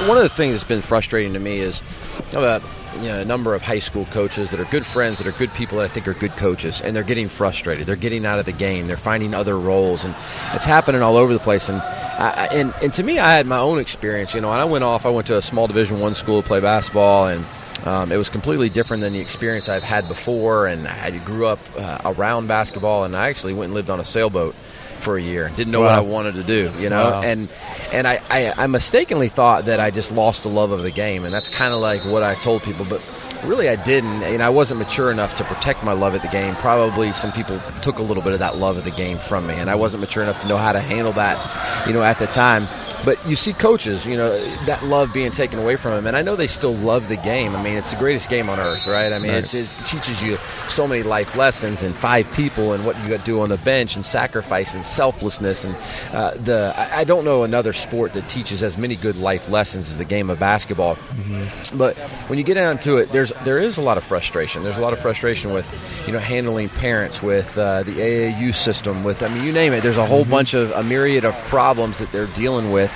One 0.09 0.17
of 0.17 0.23
the 0.23 0.29
things 0.29 0.55
that's 0.55 0.65
been 0.65 0.83
frustrating 0.83 1.33
to 1.35 1.39
me 1.39 1.59
is, 1.59 1.83
you 2.29 2.41
know, 2.41 2.61
a 3.07 3.25
number 3.25 3.55
of 3.55 3.63
high 3.63 3.79
school 3.79 4.07
coaches 4.07 4.51
that 4.51 4.61
are 4.61 4.65
good 4.67 4.85
friends, 4.85 5.19
that 5.19 5.27
are 5.27 5.33
good 5.33 5.53
people 5.55 5.79
that 5.79 5.85
I 5.85 5.89
think 5.89 6.09
are 6.09 6.15
good 6.15 6.33
coaches, 6.33 6.81
and 6.81 6.95
they're 6.95 7.03
getting 7.03 7.29
frustrated. 7.29 7.87
They're 7.87 7.97
getting 7.97 8.27
out 8.27 8.39
of 8.39 8.47
the 8.47 8.53
game. 8.53 8.87
They're 8.87 8.97
finding 8.97 9.35
other 9.35 9.59
roles, 9.59 10.05
and 10.05 10.15
it's 10.55 10.65
happening 10.65 11.03
all 11.03 11.17
over 11.17 11.33
the 11.33 11.39
place. 11.39 11.69
And 11.69 11.81
I, 11.81 12.49
and 12.53 12.75
and 12.83 12.93
to 12.95 13.03
me, 13.03 13.19
I 13.19 13.33
had 13.33 13.47
my 13.47 13.59
own 13.59 13.79
experience. 13.79 14.35
You 14.35 14.41
know, 14.41 14.53
and 14.53 14.61
I 14.61 14.65
went 14.65 14.85
off. 14.85 15.07
I 15.07 15.11
went 15.11 15.27
to 15.29 15.37
a 15.37 15.43
small 15.43 15.67
Division 15.67 16.01
One 16.01 16.15
school 16.15 16.43
to 16.43 16.47
play 16.47 16.61
basketball, 16.61 17.27
and 17.27 17.45
um, 17.85 18.13
it 18.13 18.17
was 18.17 18.29
completely 18.29 18.69
different 18.69 19.03
than 19.03 19.13
the 19.13 19.21
experience 19.21 19.69
I've 19.69 19.83
had 19.83 20.09
before. 20.09 20.67
And 20.67 20.87
I 20.87 21.17
grew 21.19 21.47
up 21.47 21.59
uh, 21.77 22.01
around 22.05 22.47
basketball, 22.47 23.05
and 23.05 23.17
I 23.17 23.29
actually 23.29 23.55
went 23.55 23.67
and 23.67 23.75
lived 23.75 23.91
on 23.91 24.01
a 24.01 24.05
sailboat 24.05 24.55
for 24.99 25.17
a 25.17 25.23
year. 25.23 25.51
Didn't 25.57 25.73
know 25.73 25.81
wow. 25.81 25.87
what 25.87 25.95
I 25.95 26.01
wanted 26.01 26.35
to 26.35 26.45
do, 26.45 26.73
you 26.79 26.91
know. 26.91 27.11
Wow. 27.11 27.23
And 27.23 27.49
and 27.93 28.07
I, 28.07 28.21
I, 28.29 28.65
I 28.65 28.67
mistakenly 28.67 29.29
thought 29.29 29.67
that 29.67 29.81
I 29.81 29.91
just 29.91 30.13
lost 30.13 30.43
the 30.43 30.49
love 30.49 30.71
of 30.71 30.83
the 30.83 30.91
game, 30.91 31.25
and 31.25 31.33
that's 31.33 31.49
kind 31.49 31.73
of 31.73 31.81
like 31.81 32.05
what 32.05 32.23
I 32.23 32.35
told 32.35 32.63
people, 32.63 32.85
but 32.85 33.01
really 33.45 33.69
I 33.69 33.77
didn't. 33.77 34.23
And 34.23 34.43
I 34.43 34.49
wasn't 34.49 34.81
mature 34.81 35.11
enough 35.11 35.37
to 35.37 35.45
protect 35.45 35.85
my 35.85 35.93
love 35.93 36.15
of 36.15 36.23
the 36.23 36.29
game. 36.29 36.55
Probably 36.57 37.13
some 37.13 37.33
people 37.33 37.61
took 37.83 37.99
a 37.99 38.03
little 38.03 38.23
bit 38.23 38.33
of 38.33 38.39
that 38.39 38.57
love 38.57 38.77
of 38.77 38.85
the 38.85 38.91
game 38.91 39.19
from 39.19 39.47
me, 39.47 39.55
and 39.55 39.71
I 39.71 39.75
wasn't 39.75 40.01
mature 40.01 40.23
enough 40.23 40.41
to 40.41 40.49
know 40.49 40.57
how 40.59 40.73
to 40.73 40.81
handle 40.81 41.13
that, 41.15 41.87
you 41.87 41.93
know, 41.93 42.03
at 42.03 42.19
the 42.19 42.27
time. 42.27 42.67
But 43.05 43.25
you 43.27 43.37
see 43.37 43.53
coaches, 43.53 44.07
you 44.07 44.17
know, 44.17 44.39
that 44.65 44.85
love 44.85 45.13
being 45.13 45.31
taken 45.31 45.59
away 45.59 45.77
from 45.77 45.93
them. 45.93 46.07
And 46.07 46.17
I 46.17 46.23
know 46.23 46.37
they 46.37 46.47
still 46.47 46.75
love 46.75 47.09
the 47.09 47.17
game. 47.17 47.55
I 47.55 47.63
mean, 47.63 47.77
it's 47.77 47.93
the 47.93 47.97
greatest 47.97 48.29
game 48.29 48.49
on 48.49 48.59
earth, 48.59 48.87
right? 48.87 49.13
I 49.13 49.19
mean, 49.19 49.33
right. 49.33 49.55
it 49.55 49.69
teaches 49.87 50.23
you 50.23 50.37
so 50.69 50.87
many 50.87 51.03
life 51.03 51.37
lessons 51.37 51.83
and 51.83 51.95
five 51.95 52.31
people 52.33 52.73
and 52.73 52.85
what 52.85 52.99
you 53.03 53.09
got 53.09 53.21
to 53.21 53.25
do 53.25 53.41
on 53.41 53.49
the 53.49 53.59
bench 53.59 53.97
and 53.97 54.05
sacrifice 54.05 54.75
and 54.75 54.85
selflessness. 54.85 55.65
And 55.65 55.77
uh, 56.13 56.35
the 56.35 56.75
I, 56.77 57.05
don't 57.05 57.25
know 57.25 57.45
another 57.45 57.73
sport 57.73 58.13
that 58.15 58.29
teaches 58.29 58.63
as 58.63 58.77
many 58.77 58.97
good 58.97 59.17
life 59.17 59.49
lessons 59.49 59.91
as 59.91 59.99
the 59.99 60.05
game 60.05 60.29
of 60.29 60.39
basketball. 60.39 60.97
Mm-hmm. 60.97 61.79
But 61.79 61.97
when 62.29 62.39
you 62.39 62.45
get 62.45 62.55
down 62.55 62.79
to 62.79 62.97
it, 62.97 63.13
there's 63.13 63.28
there 63.45 63.59
is 63.59 63.79
a 63.79 63.83
lot 63.83 63.99
of 63.99 64.05
frustration. 64.05 64.63
There's 64.63 64.79
a 64.79 64.83
lot 64.83 64.93
of 64.93 64.99
frustration 64.99 65.53
with, 65.53 65.69
you 66.07 66.13
know, 66.13 66.19
handling 66.19 66.69
parents, 66.69 67.23
with 67.23 67.57
uh, 67.57 67.83
the 67.83 67.93
AAU 67.93 68.55
system, 68.55 69.05
with 69.05 69.23
I 69.23 69.29
mean, 69.29 69.45
you 69.45 69.53
name 69.53 69.73
it. 69.73 69.83
There's 69.83 69.97
a 69.97 70.07
whole 70.07 70.23
mm-hmm. 70.23 70.31
bunch 70.31 70.55
of 70.55 70.71
a 70.73 70.83
myriad 70.83 71.25
of 71.25 71.35
problems 71.49 71.99
that 71.99 72.13
they're 72.13 72.27
dealing 72.29 72.73
with 72.73 72.93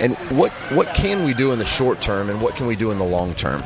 and 0.00 0.16
what 0.36 0.52
what 0.72 0.94
can 0.94 1.24
we 1.24 1.34
do 1.34 1.52
in 1.52 1.58
the 1.58 1.64
short 1.64 2.00
term, 2.00 2.30
and 2.30 2.40
what 2.40 2.56
can 2.56 2.66
we 2.66 2.76
do 2.76 2.90
in 2.90 2.98
the 2.98 3.04
long 3.04 3.34
term? 3.34 3.62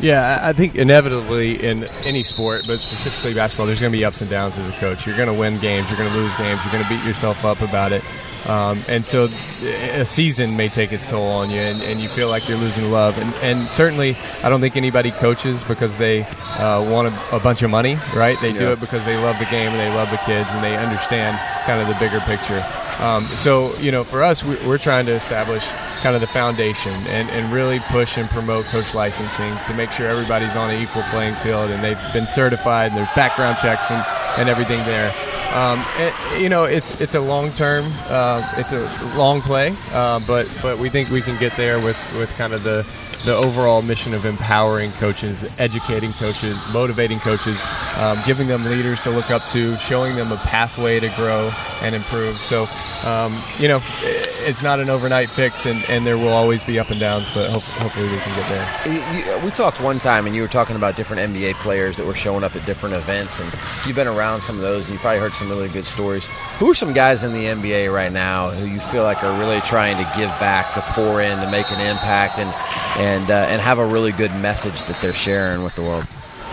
Yeah, 0.00 0.40
I 0.42 0.52
think 0.52 0.74
inevitably 0.74 1.62
in 1.62 1.84
any 2.04 2.22
sport, 2.22 2.64
but 2.66 2.80
specifically 2.80 3.32
basketball, 3.32 3.66
there's 3.66 3.80
going 3.80 3.92
to 3.92 3.98
be 3.98 4.04
ups 4.04 4.20
and 4.20 4.28
downs 4.28 4.58
as 4.58 4.68
a 4.68 4.72
coach. 4.72 5.06
You're 5.06 5.16
going 5.16 5.28
to 5.28 5.34
win 5.34 5.58
games, 5.60 5.88
you're 5.88 5.96
going 5.96 6.10
to 6.10 6.16
lose 6.16 6.34
games, 6.34 6.60
you're 6.64 6.72
going 6.72 6.84
to 6.84 6.88
beat 6.88 7.04
yourself 7.04 7.44
up 7.44 7.60
about 7.60 7.92
it. 7.92 8.02
Um, 8.46 8.82
and 8.88 9.06
so 9.06 9.28
a 9.62 10.04
season 10.04 10.56
may 10.56 10.68
take 10.68 10.92
its 10.92 11.06
toll 11.06 11.26
on 11.28 11.50
you, 11.50 11.60
and, 11.60 11.82
and 11.82 12.00
you 12.00 12.08
feel 12.08 12.28
like 12.28 12.48
you're 12.48 12.58
losing 12.58 12.90
love. 12.90 13.16
And, 13.18 13.34
and, 13.36 13.70
certainly, 13.70 14.16
I 14.42 14.48
don't 14.48 14.60
think 14.60 14.76
anybody 14.76 15.10
coaches 15.10 15.64
because 15.64 15.96
they 15.96 16.22
uh, 16.22 16.84
want 16.90 17.08
a, 17.08 17.36
a, 17.36 17.40
bunch 17.40 17.62
of 17.62 17.70
money, 17.70 17.96
right? 18.14 18.38
They 18.40 18.52
yeah. 18.52 18.58
do 18.58 18.72
it 18.72 18.80
because 18.80 19.04
they 19.04 19.16
love 19.16 19.38
the 19.38 19.46
game 19.46 19.70
and 19.70 19.80
they 19.80 19.94
love 19.94 20.10
the 20.10 20.18
kids 20.18 20.52
and 20.52 20.62
they 20.62 20.76
understand 20.76 21.38
kind 21.64 21.80
of 21.80 21.88
the 21.88 21.94
bigger 21.94 22.20
picture. 22.20 22.62
Um, 22.98 23.26
so, 23.28 23.76
you 23.78 23.90
know, 23.90 24.04
for 24.04 24.22
us, 24.22 24.44
we, 24.44 24.56
are 24.58 24.78
trying 24.78 25.06
to 25.06 25.12
establish 25.12 25.66
kind 26.02 26.14
of 26.14 26.20
the 26.20 26.28
foundation 26.28 26.92
and, 27.08 27.28
and 27.30 27.52
really 27.52 27.80
push 27.88 28.18
and 28.18 28.28
promote 28.28 28.66
coach 28.66 28.94
licensing 28.94 29.52
to 29.66 29.74
make 29.74 29.90
sure 29.90 30.06
everybody's 30.06 30.54
on 30.54 30.70
an 30.70 30.80
equal 30.80 31.02
playing 31.04 31.34
field 31.36 31.70
and 31.70 31.82
they've 31.82 32.00
been 32.12 32.26
certified 32.26 32.90
and 32.90 32.98
there's 32.98 33.12
background 33.14 33.56
checks 33.60 33.90
and, 33.90 34.04
and 34.38 34.48
everything 34.48 34.78
there. 34.84 35.12
Um, 35.54 35.84
and, 35.98 36.42
you 36.42 36.48
know, 36.48 36.64
it's 36.64 37.00
it's 37.00 37.14
a 37.14 37.20
long 37.20 37.52
term, 37.52 37.84
uh, 38.08 38.42
it's 38.56 38.72
a 38.72 38.80
long 39.16 39.40
play, 39.40 39.72
uh, 39.92 40.18
but 40.26 40.48
but 40.60 40.78
we 40.78 40.88
think 40.88 41.10
we 41.10 41.20
can 41.20 41.38
get 41.38 41.56
there 41.56 41.78
with, 41.78 41.96
with 42.18 42.28
kind 42.30 42.52
of 42.52 42.64
the 42.64 42.84
the 43.24 43.34
overall 43.34 43.80
mission 43.80 44.14
of 44.14 44.26
empowering 44.26 44.90
coaches, 44.92 45.44
educating 45.60 46.12
coaches, 46.14 46.58
motivating 46.72 47.18
coaches, 47.20 47.64
um, 47.96 48.18
giving 48.26 48.48
them 48.48 48.64
leaders 48.64 49.00
to 49.02 49.10
look 49.10 49.30
up 49.30 49.42
to, 49.48 49.76
showing 49.78 50.16
them 50.16 50.32
a 50.32 50.36
pathway 50.38 51.00
to 51.00 51.08
grow 51.10 51.50
and 51.82 51.94
improve. 51.94 52.36
So, 52.38 52.68
um, 53.04 53.40
you 53.58 53.68
know, 53.68 53.80
it's 54.02 54.62
not 54.62 54.78
an 54.80 54.90
overnight 54.90 55.30
fix, 55.30 55.64
and, 55.64 55.82
and 55.88 56.06
there 56.06 56.18
will 56.18 56.32
always 56.32 56.62
be 56.62 56.78
up 56.78 56.90
and 56.90 57.00
downs, 57.00 57.26
but 57.32 57.48
hope, 57.48 57.62
hopefully 57.62 58.08
we 58.10 58.18
can 58.18 58.36
get 58.36 58.48
there. 58.48 59.44
We 59.44 59.50
talked 59.50 59.80
one 59.80 59.98
time, 59.98 60.26
and 60.26 60.36
you 60.36 60.42
were 60.42 60.48
talking 60.48 60.76
about 60.76 60.96
different 60.96 61.32
NBA 61.34 61.54
players 61.54 61.96
that 61.96 62.06
were 62.06 62.14
showing 62.14 62.44
up 62.44 62.54
at 62.56 62.66
different 62.66 62.94
events, 62.94 63.40
and 63.40 63.50
you've 63.86 63.96
been 63.96 64.08
around 64.08 64.42
some 64.42 64.56
of 64.56 64.62
those, 64.62 64.84
and 64.84 64.94
you 64.94 64.98
probably 64.98 65.20
heard 65.20 65.32
some 65.32 65.43
really 65.48 65.68
good 65.68 65.86
stories. 65.86 66.26
Who 66.58 66.70
are 66.70 66.74
some 66.74 66.92
guys 66.92 67.24
in 67.24 67.32
the 67.32 67.44
NBA 67.44 67.92
right 67.92 68.12
now 68.12 68.50
who 68.50 68.66
you 68.66 68.80
feel 68.80 69.02
like 69.02 69.22
are 69.22 69.38
really 69.38 69.60
trying 69.60 69.96
to 69.96 70.04
give 70.16 70.28
back, 70.40 70.72
to 70.74 70.80
pour 70.80 71.20
in, 71.20 71.38
to 71.38 71.50
make 71.50 71.70
an 71.70 71.80
impact, 71.80 72.38
and 72.38 72.50
and 72.98 73.30
uh, 73.30 73.46
and 73.48 73.60
have 73.60 73.78
a 73.78 73.86
really 73.86 74.12
good 74.12 74.32
message 74.36 74.84
that 74.84 75.00
they're 75.00 75.12
sharing 75.12 75.62
with 75.62 75.74
the 75.74 75.82
world? 75.82 76.06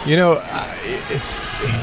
You 0.05 0.15
know, 0.15 0.43
it's 1.12 1.39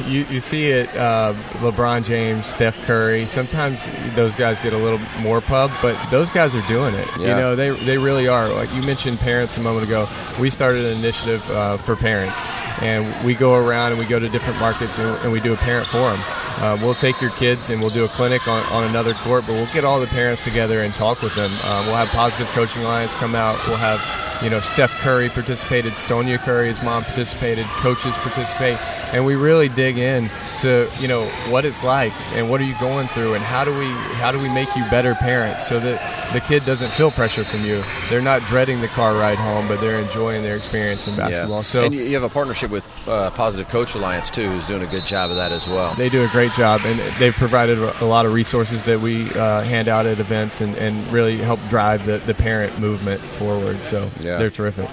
you, 0.09 0.27
you 0.29 0.41
see 0.41 0.67
it. 0.67 0.89
Uh, 0.97 1.35
LeBron 1.61 2.05
James, 2.05 2.47
Steph 2.47 2.77
Curry. 2.85 3.29
Sometimes 3.29 3.89
those 4.17 4.35
guys 4.35 4.59
get 4.59 4.73
a 4.73 4.77
little 4.77 4.99
more 5.21 5.41
pub, 5.41 5.71
but 5.81 5.97
those 6.11 6.29
guys 6.29 6.53
are 6.53 6.67
doing 6.67 6.95
it. 6.95 7.07
Yeah. 7.17 7.29
You 7.29 7.35
know, 7.41 7.55
they 7.55 7.71
they 7.85 7.97
really 7.97 8.27
are. 8.27 8.49
Like 8.49 8.73
you 8.75 8.83
mentioned, 8.83 9.21
parents 9.21 9.57
a 9.57 9.61
moment 9.61 9.87
ago. 9.87 10.09
We 10.41 10.51
started 10.51 10.85
an 10.85 10.99
initiative 10.99 11.49
uh, 11.51 11.77
for 11.77 11.95
parents, 11.95 12.45
and 12.83 13.25
we 13.25 13.35
go 13.35 13.55
around 13.55 13.93
and 13.93 14.01
we 14.01 14.07
go 14.07 14.19
to 14.19 14.29
different 14.29 14.59
markets 14.59 14.99
and, 14.99 15.09
and 15.23 15.33
we 15.33 15.39
do 15.39 15.53
a 15.53 15.57
parent 15.57 15.87
forum 15.87 16.21
uh, 16.61 16.77
we'll 16.81 16.95
take 16.95 17.21
your 17.21 17.31
kids 17.33 17.71
and 17.71 17.81
we'll 17.81 17.91
do 17.91 18.05
a 18.05 18.09
clinic 18.09 18.47
on, 18.49 18.65
on 18.73 18.85
another 18.85 19.15
court, 19.15 19.45
but 19.47 19.53
we'll 19.53 19.73
get 19.73 19.85
all 19.85 20.01
the 20.01 20.07
parents 20.09 20.45
together 20.45 20.83
and 20.83 20.95
talk 20.95 21.23
with 21.23 21.35
them. 21.35 21.51
Uh, 21.63 21.83
we'll 21.87 21.95
have 21.95 22.09
Positive 22.09 22.49
Coaching 22.49 22.83
Alliance 22.83 23.15
come 23.15 23.35
out. 23.35 23.57
We'll 23.67 23.77
have 23.77 24.01
you 24.43 24.51
know 24.51 24.61
Steph 24.61 24.93
Curry 25.01 25.29
participated, 25.29 25.97
Sonya 25.97 26.39
Curry's 26.39 26.83
mom 26.83 27.05
participated, 27.05 27.67
coaches 27.67 28.15
participate, 28.17 28.79
and 29.15 29.25
we 29.25 29.35
really 29.35 29.69
dig 29.69 29.99
in 29.99 30.31
to 30.61 30.89
you 31.01 31.09
know 31.09 31.27
what 31.51 31.65
it's 31.65 31.85
like 31.85 32.13
and 32.33 32.51
what 32.51 32.61
are 32.61 32.65
you 32.65 32.75
going 32.81 33.07
through 33.09 33.35
and 33.35 33.45
how 33.45 33.65
do 33.65 33.77
we 33.79 33.89
how 34.19 34.33
do 34.33 34.39
we 34.41 34.49
make 34.49 34.69
you 34.75 34.85
better 34.91 35.15
parents 35.15 35.69
so 35.69 35.79
that 35.79 36.33
the 36.33 36.41
kid 36.41 36.65
doesn't 36.67 36.91
feel 36.93 37.11
pressure 37.11 37.45
from 37.45 37.65
you. 37.65 37.83
They're 38.11 38.21
not 38.21 38.43
dreading 38.47 38.81
the 38.81 38.89
car 38.89 39.15
ride 39.15 39.39
home, 39.39 39.69
but 39.69 39.81
they're 39.81 40.01
enjoying 40.01 40.43
their 40.43 40.57
experience 40.57 41.07
in 41.09 41.17
basketball. 41.17 41.59
Yeah. 41.59 41.63
So 41.63 41.85
and 41.85 41.95
you 41.95 42.13
have 42.15 42.23
a 42.23 42.29
partnership 42.29 42.71
with 42.71 42.87
uh, 43.09 43.31
Positive 43.31 43.69
Coach 43.69 43.95
Alliance 43.95 44.31
too, 44.31 44.49
who's 44.51 44.67
doing 44.67 44.83
a 44.83 44.87
good 44.87 45.05
job 45.05 45.31
of 45.31 45.37
that 45.37 45.53
as 45.53 45.67
well. 45.67 45.95
They 45.95 46.09
do 46.09 46.25
a 46.25 46.29
great 46.29 46.53
job, 46.53 46.83
and 46.85 46.99
they've 47.19 47.35
provided 47.35 47.79
a 47.79 48.05
lot 48.05 48.27
of 48.27 48.33
resources 48.33 48.85
that 48.85 49.01
we 49.01 49.31
uh, 49.35 49.63
hand 49.63 49.89
out 49.89 50.07
at 50.07 50.19
events 50.19 50.61
and, 50.61 50.77
and 50.77 51.07
really 51.13 51.39
help 51.39 51.61
drive 51.69 52.05
the, 52.05 52.19
the 52.19 52.35
parent 52.35 52.79
movement 52.79 53.21
forward. 53.21 53.79
So 53.87 54.11
Yeah. 54.21 54.28
They're 54.37 54.51
terrific. 54.51 54.91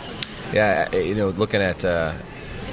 Yeah, 0.54 0.88
uh, 0.94 0.98
you 0.98 1.16
know, 1.16 1.30
looking 1.30 1.62
at 1.62 1.84
uh, 1.84 2.14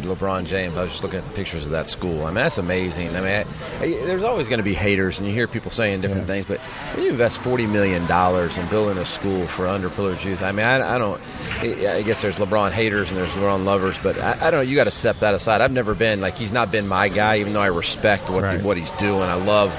LeBron 0.03 0.47
James, 0.47 0.77
I 0.77 0.83
was 0.83 0.91
just 0.93 1.03
looking 1.03 1.19
at 1.19 1.25
the 1.25 1.31
pictures 1.33 1.65
of 1.65 1.73
that 1.73 1.89
school. 1.89 2.23
I 2.23 2.27
mean, 2.27 2.35
that's 2.37 2.59
amazing. 2.59 3.09
I 3.17 3.21
mean, 3.21 3.31
I, 3.31 3.41
I- 3.85 4.05
there's 4.05 4.23
always 4.23 4.47
going 4.47 4.59
to 4.59 4.63
be 4.65 4.75
haters, 4.75 5.19
and 5.19 5.27
you 5.27 5.35
hear 5.35 5.49
people 5.49 5.71
saying 5.71 6.01
different 6.03 6.27
things, 6.27 6.47
but 6.47 6.61
when 6.95 7.05
you 7.05 7.11
invest 7.11 7.41
forty 7.41 7.67
million 7.67 8.07
dollars 8.07 8.59
in 8.59 8.67
building 8.69 8.99
a 8.99 9.05
school 9.07 9.47
for 9.49 9.65
underprivileged 9.67 10.25
youth, 10.25 10.43
I 10.43 10.53
mean, 10.53 10.67
I, 10.67 10.95
I 10.95 10.99
don't. 10.99 11.21
I 11.61 11.97
I 11.97 12.03
guess 12.03 12.21
there's 12.23 12.37
LeBron 12.37 12.73
haters 12.73 13.09
and 13.09 13.17
there's 13.19 13.33
LeBron 13.33 13.65
lovers, 13.65 13.99
but 13.99 14.19
I, 14.19 14.33
I 14.49 14.51
don't 14.51 14.59
know. 14.59 14.61
You 14.71 14.77
got 14.77 14.85
to 14.85 14.91
step 14.91 15.19
that 15.21 15.35
aside. 15.35 15.61
I've 15.63 15.73
never 15.73 15.95
been 15.95 16.21
like 16.21 16.35
he's 16.37 16.53
not 16.53 16.71
been 16.71 16.87
my 16.87 17.09
guy, 17.09 17.39
even 17.41 17.53
though 17.55 17.63
I 17.63 17.67
respect 17.69 18.29
what 18.31 18.43
Right. 18.43 18.63
what 18.63 18.77
he's 18.77 18.93
doing. 18.93 19.23
I 19.23 19.35
love 19.35 19.71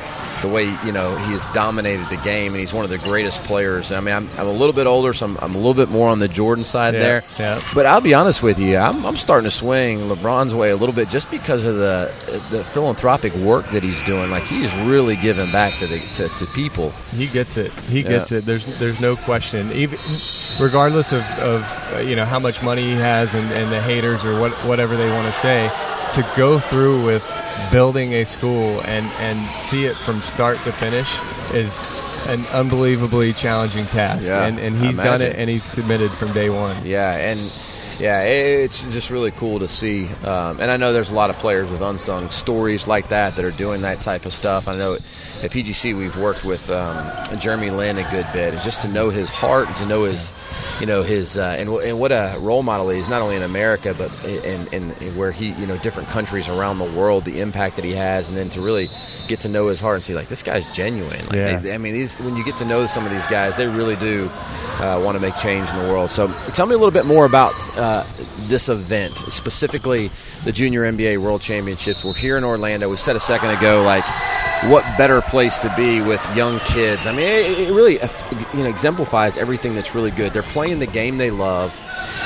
the 0.44 0.48
way 0.48 0.66
you 0.86 0.92
know 0.92 1.16
he 1.18 1.32
has 1.32 1.48
dominated 1.54 2.08
the 2.10 2.18
game, 2.18 2.54
and 2.54 2.60
he's 2.60 2.72
one 2.74 2.84
of 2.86 2.92
the 2.92 3.00
greatest 3.00 3.44
players. 3.44 3.92
I 3.92 4.00
mean, 4.00 4.14
I'm, 4.14 4.30
I'm 4.38 4.46
a 4.46 4.52
little 4.52 4.74
bit 4.74 4.86
older, 4.86 5.12
so 5.14 5.26
I'm, 5.26 5.38
I'm 5.38 5.56
a 5.56 5.58
little 5.58 5.74
bit 5.74 5.90
more 5.90 6.10
on 6.10 6.20
the 6.20 6.28
Jordan 6.28 6.64
side 6.64 6.94
Yeah, 6.94 7.00
there. 7.00 7.24
yeah. 7.40 7.62
But 7.74 7.88
I'll 7.88 8.02
be 8.02 8.14
honest 8.14 8.44
with 8.44 8.60
you, 8.60 8.78
I'm, 8.78 9.04
I'm 9.06 9.18
starting 9.18 9.46
to 9.50 9.56
swing 9.56 10.02
LeBron's 10.02 10.54
way 10.54 10.70
a 10.70 10.76
little 10.76 10.94
bit 10.94 11.10
just 11.10 11.32
because 11.32 11.66
of 11.66 11.78
the 11.78 12.12
the 12.52 12.64
philanthropic 12.66 13.34
work 13.36 13.68
that 13.72 13.82
he's 13.82 14.04
doing. 14.04 14.30
Like 14.30 14.44
he's 14.44 14.72
really 14.84 15.16
giving 15.16 15.52
back 15.52 15.80
to 15.80 15.88
the 15.88 16.00
to, 16.16 16.30
to 16.30 16.46
people. 16.54 16.92
He 17.16 17.26
gets 17.28 17.58
it. 17.58 17.72
He 17.90 18.02
Yeah. 18.02 18.10
gets 18.10 18.32
it. 18.32 18.46
There's 18.46 18.66
there's 18.78 19.00
no 19.00 19.16
question. 19.16 19.72
Even 19.72 19.98
regardless 20.60 21.12
of, 21.12 21.24
of 21.40 21.64
uh, 21.94 22.00
you 22.00 22.16
know 22.16 22.26
how 22.26 22.40
much 22.40 22.62
money 22.62 22.84
he 22.84 22.92
has 22.96 23.34
and, 23.34 23.50
and 23.54 23.72
the 23.72 23.82
haters 23.82 24.24
or 24.26 24.40
what 24.40 24.52
whatever 24.68 24.96
they 24.98 25.10
want 25.10 25.26
to 25.26 25.34
say, 25.40 25.72
to 26.12 26.28
go 26.36 26.60
through 26.60 27.06
with 27.06 27.24
building 27.72 28.14
a 28.14 28.24
school 28.24 28.82
and 28.82 29.06
and 29.20 29.62
see 29.62 29.86
it 29.86 29.96
from 29.96 30.22
start 30.22 30.58
to 30.60 30.72
finish 30.72 31.18
is 31.54 31.86
an 32.28 32.46
unbelievably 32.48 33.34
challenging 33.34 33.86
task. 33.86 34.30
Yeah, 34.30 34.46
and 34.46 34.60
and 34.60 34.78
he's 34.78 34.98
done 34.98 35.22
it 35.22 35.36
and 35.36 35.50
he's 35.50 35.68
committed 35.68 36.12
from 36.12 36.32
day 36.34 36.50
one. 36.50 36.86
Yeah, 36.86 37.16
and 37.16 37.40
yeah, 38.04 38.22
it's 38.24 38.84
just 38.92 39.10
really 39.10 39.32
cool 39.32 39.60
to 39.60 39.68
see. 39.70 40.08
Um, 40.26 40.60
and 40.60 40.70
I 40.70 40.76
know 40.76 40.92
there's 40.92 41.10
a 41.10 41.14
lot 41.14 41.30
of 41.30 41.38
players 41.38 41.70
with 41.70 41.82
unsung 41.82 42.30
stories 42.32 42.86
like 42.86 43.08
that 43.10 43.38
that 43.38 43.46
are 43.46 43.52
doing 43.52 43.82
that 43.84 44.02
type 44.02 44.26
of 44.26 44.34
stuff. 44.34 44.68
I 44.68 44.76
know 44.76 44.96
at 44.96 45.52
PGC 45.52 45.98
we've 45.98 46.18
worked 46.18 46.44
with 46.44 46.70
um, 46.70 47.10
Jeremy 47.40 47.70
Lin 47.70 47.98
a 47.98 48.10
good 48.12 48.28
bit, 48.34 48.54
and 48.54 48.62
just 48.62 48.82
to 48.82 48.90
know 48.90 49.10
his 49.10 49.30
heart 49.30 49.68
and 49.68 49.76
to 49.78 49.86
know 49.86 50.04
his, 50.04 50.34
you 50.82 50.86
know, 50.86 51.02
his 51.02 51.38
uh, 51.38 51.56
and, 51.58 51.70
and 51.70 51.98
what 51.98 52.12
a 52.12 52.36
role 52.40 52.62
model 52.62 52.90
he 52.90 53.00
is 53.00 53.08
not 53.08 53.22
only 53.22 53.38
in 53.38 53.44
America 53.44 53.94
but 53.98 54.12
in, 54.26 54.68
in, 54.74 54.92
in 54.92 55.16
where 55.16 55.32
he, 55.32 55.52
you 55.54 55.66
know, 55.66 55.78
different 55.78 56.10
countries 56.10 56.50
around 56.50 56.80
the 56.80 56.92
world, 57.00 57.24
the 57.24 57.40
impact 57.40 57.78
that 57.78 57.86
he 57.86 57.94
has, 57.94 58.28
and 58.28 58.38
then 58.38 58.50
to 58.50 58.60
really 58.60 58.90
get 59.30 59.40
to 59.40 59.48
know 59.48 59.68
his 59.68 59.80
heart 59.80 59.96
and 59.96 60.04
see 60.04 60.14
like 60.14 60.28
this 60.28 60.44
guy's 60.44 60.70
genuine. 60.76 61.26
Like 61.28 61.34
Yeah. 61.34 61.60
they, 61.60 61.74
I 61.74 61.78
mean, 61.78 61.94
these 61.94 62.20
when 62.20 62.36
you 62.36 62.44
get 62.44 62.58
to 62.58 62.66
know 62.66 62.86
some 62.86 63.06
of 63.06 63.12
these 63.12 63.28
guys, 63.28 63.56
they 63.56 63.68
really 63.68 63.96
do 63.96 64.30
uh, 64.80 65.00
want 65.04 65.16
to 65.16 65.22
make 65.22 65.36
change 65.38 65.70
in 65.70 65.78
the 65.80 65.88
world. 65.88 66.10
So, 66.10 66.28
tell 66.54 66.66
me 66.66 66.74
a 66.76 66.78
little 66.78 66.92
bit 66.92 67.06
more 67.06 67.26
about 67.26 67.54
uh, 67.78 67.93
Uh, 67.94 68.04
this 68.48 68.70
event, 68.70 69.16
specifically 69.16 70.10
the 70.46 70.52
Junior 70.52 70.82
NBA 70.82 71.20
World 71.20 71.42
Championships. 71.42 72.04
We're 72.04 72.16
here 72.16 72.38
in 72.38 72.44
Orlando. 72.44 72.90
We 72.90 72.98
said 72.98 73.16
a 73.16 73.20
second 73.20 73.52
ago, 73.52 73.84
like, 73.84 74.04
what 74.70 74.84
better 74.98 75.22
place 75.22 75.60
to 75.60 75.74
be 75.76 76.02
with 76.02 76.22
young 76.36 76.60
kids? 76.60 77.06
I 77.06 77.12
mean, 77.12 77.26
it, 77.28 77.60
it 77.60 77.74
really 77.74 77.94
you 78.54 78.64
know 78.64 78.70
exemplifies 78.70 79.38
everything 79.38 79.76
that's 79.76 79.94
really 79.96 80.12
good. 80.12 80.34
They're 80.34 80.44
playing 80.44 80.80
the 80.80 80.88
game 80.88 81.18
they 81.18 81.32
love. 81.32 81.80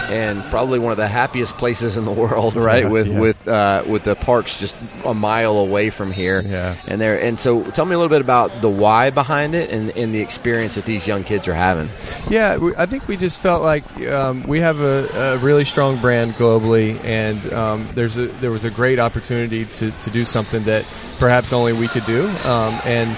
And 0.09 0.41
probably 0.45 0.79
one 0.79 0.91
of 0.93 0.97
the 0.97 1.07
happiest 1.09 1.57
places 1.57 1.97
in 1.97 2.05
the 2.05 2.11
world, 2.23 2.55
right? 2.55 2.83
Yeah, 2.83 2.89
with 2.89 3.07
yeah. 3.07 3.19
with 3.19 3.47
uh, 3.47 3.83
with 3.89 4.05
the 4.05 4.15
parks 4.15 4.57
just 4.57 4.73
a 5.03 5.13
mile 5.13 5.57
away 5.57 5.89
from 5.89 6.13
here, 6.13 6.41
Yeah. 6.41 6.77
and 6.87 7.01
there. 7.01 7.19
And 7.21 7.37
so, 7.37 7.61
tell 7.71 7.83
me 7.83 7.93
a 7.93 7.97
little 7.97 8.09
bit 8.09 8.21
about 8.21 8.61
the 8.61 8.69
why 8.69 9.09
behind 9.09 9.53
it 9.53 9.69
and, 9.69 9.89
and 9.97 10.15
the 10.15 10.21
experience 10.21 10.75
that 10.75 10.85
these 10.85 11.07
young 11.07 11.25
kids 11.25 11.45
are 11.49 11.53
having. 11.53 11.89
Yeah, 12.29 12.55
we, 12.55 12.73
I 12.77 12.85
think 12.85 13.09
we 13.09 13.17
just 13.17 13.39
felt 13.41 13.63
like 13.63 13.83
um, 14.07 14.43
we 14.43 14.61
have 14.61 14.79
a, 14.79 15.09
a 15.33 15.37
really 15.39 15.65
strong 15.65 15.97
brand 15.97 16.35
globally, 16.35 17.03
and 17.03 17.51
um, 17.51 17.85
there's 17.93 18.15
a, 18.15 18.27
there 18.27 18.51
was 18.51 18.63
a 18.63 18.71
great 18.71 18.99
opportunity 18.99 19.65
to, 19.65 19.91
to 19.91 20.09
do 20.11 20.23
something 20.23 20.63
that 20.63 20.85
perhaps 21.19 21.53
only 21.53 21.73
we 21.73 21.87
could 21.87 22.05
do. 22.05 22.27
Um, 22.45 22.79
and 22.85 23.09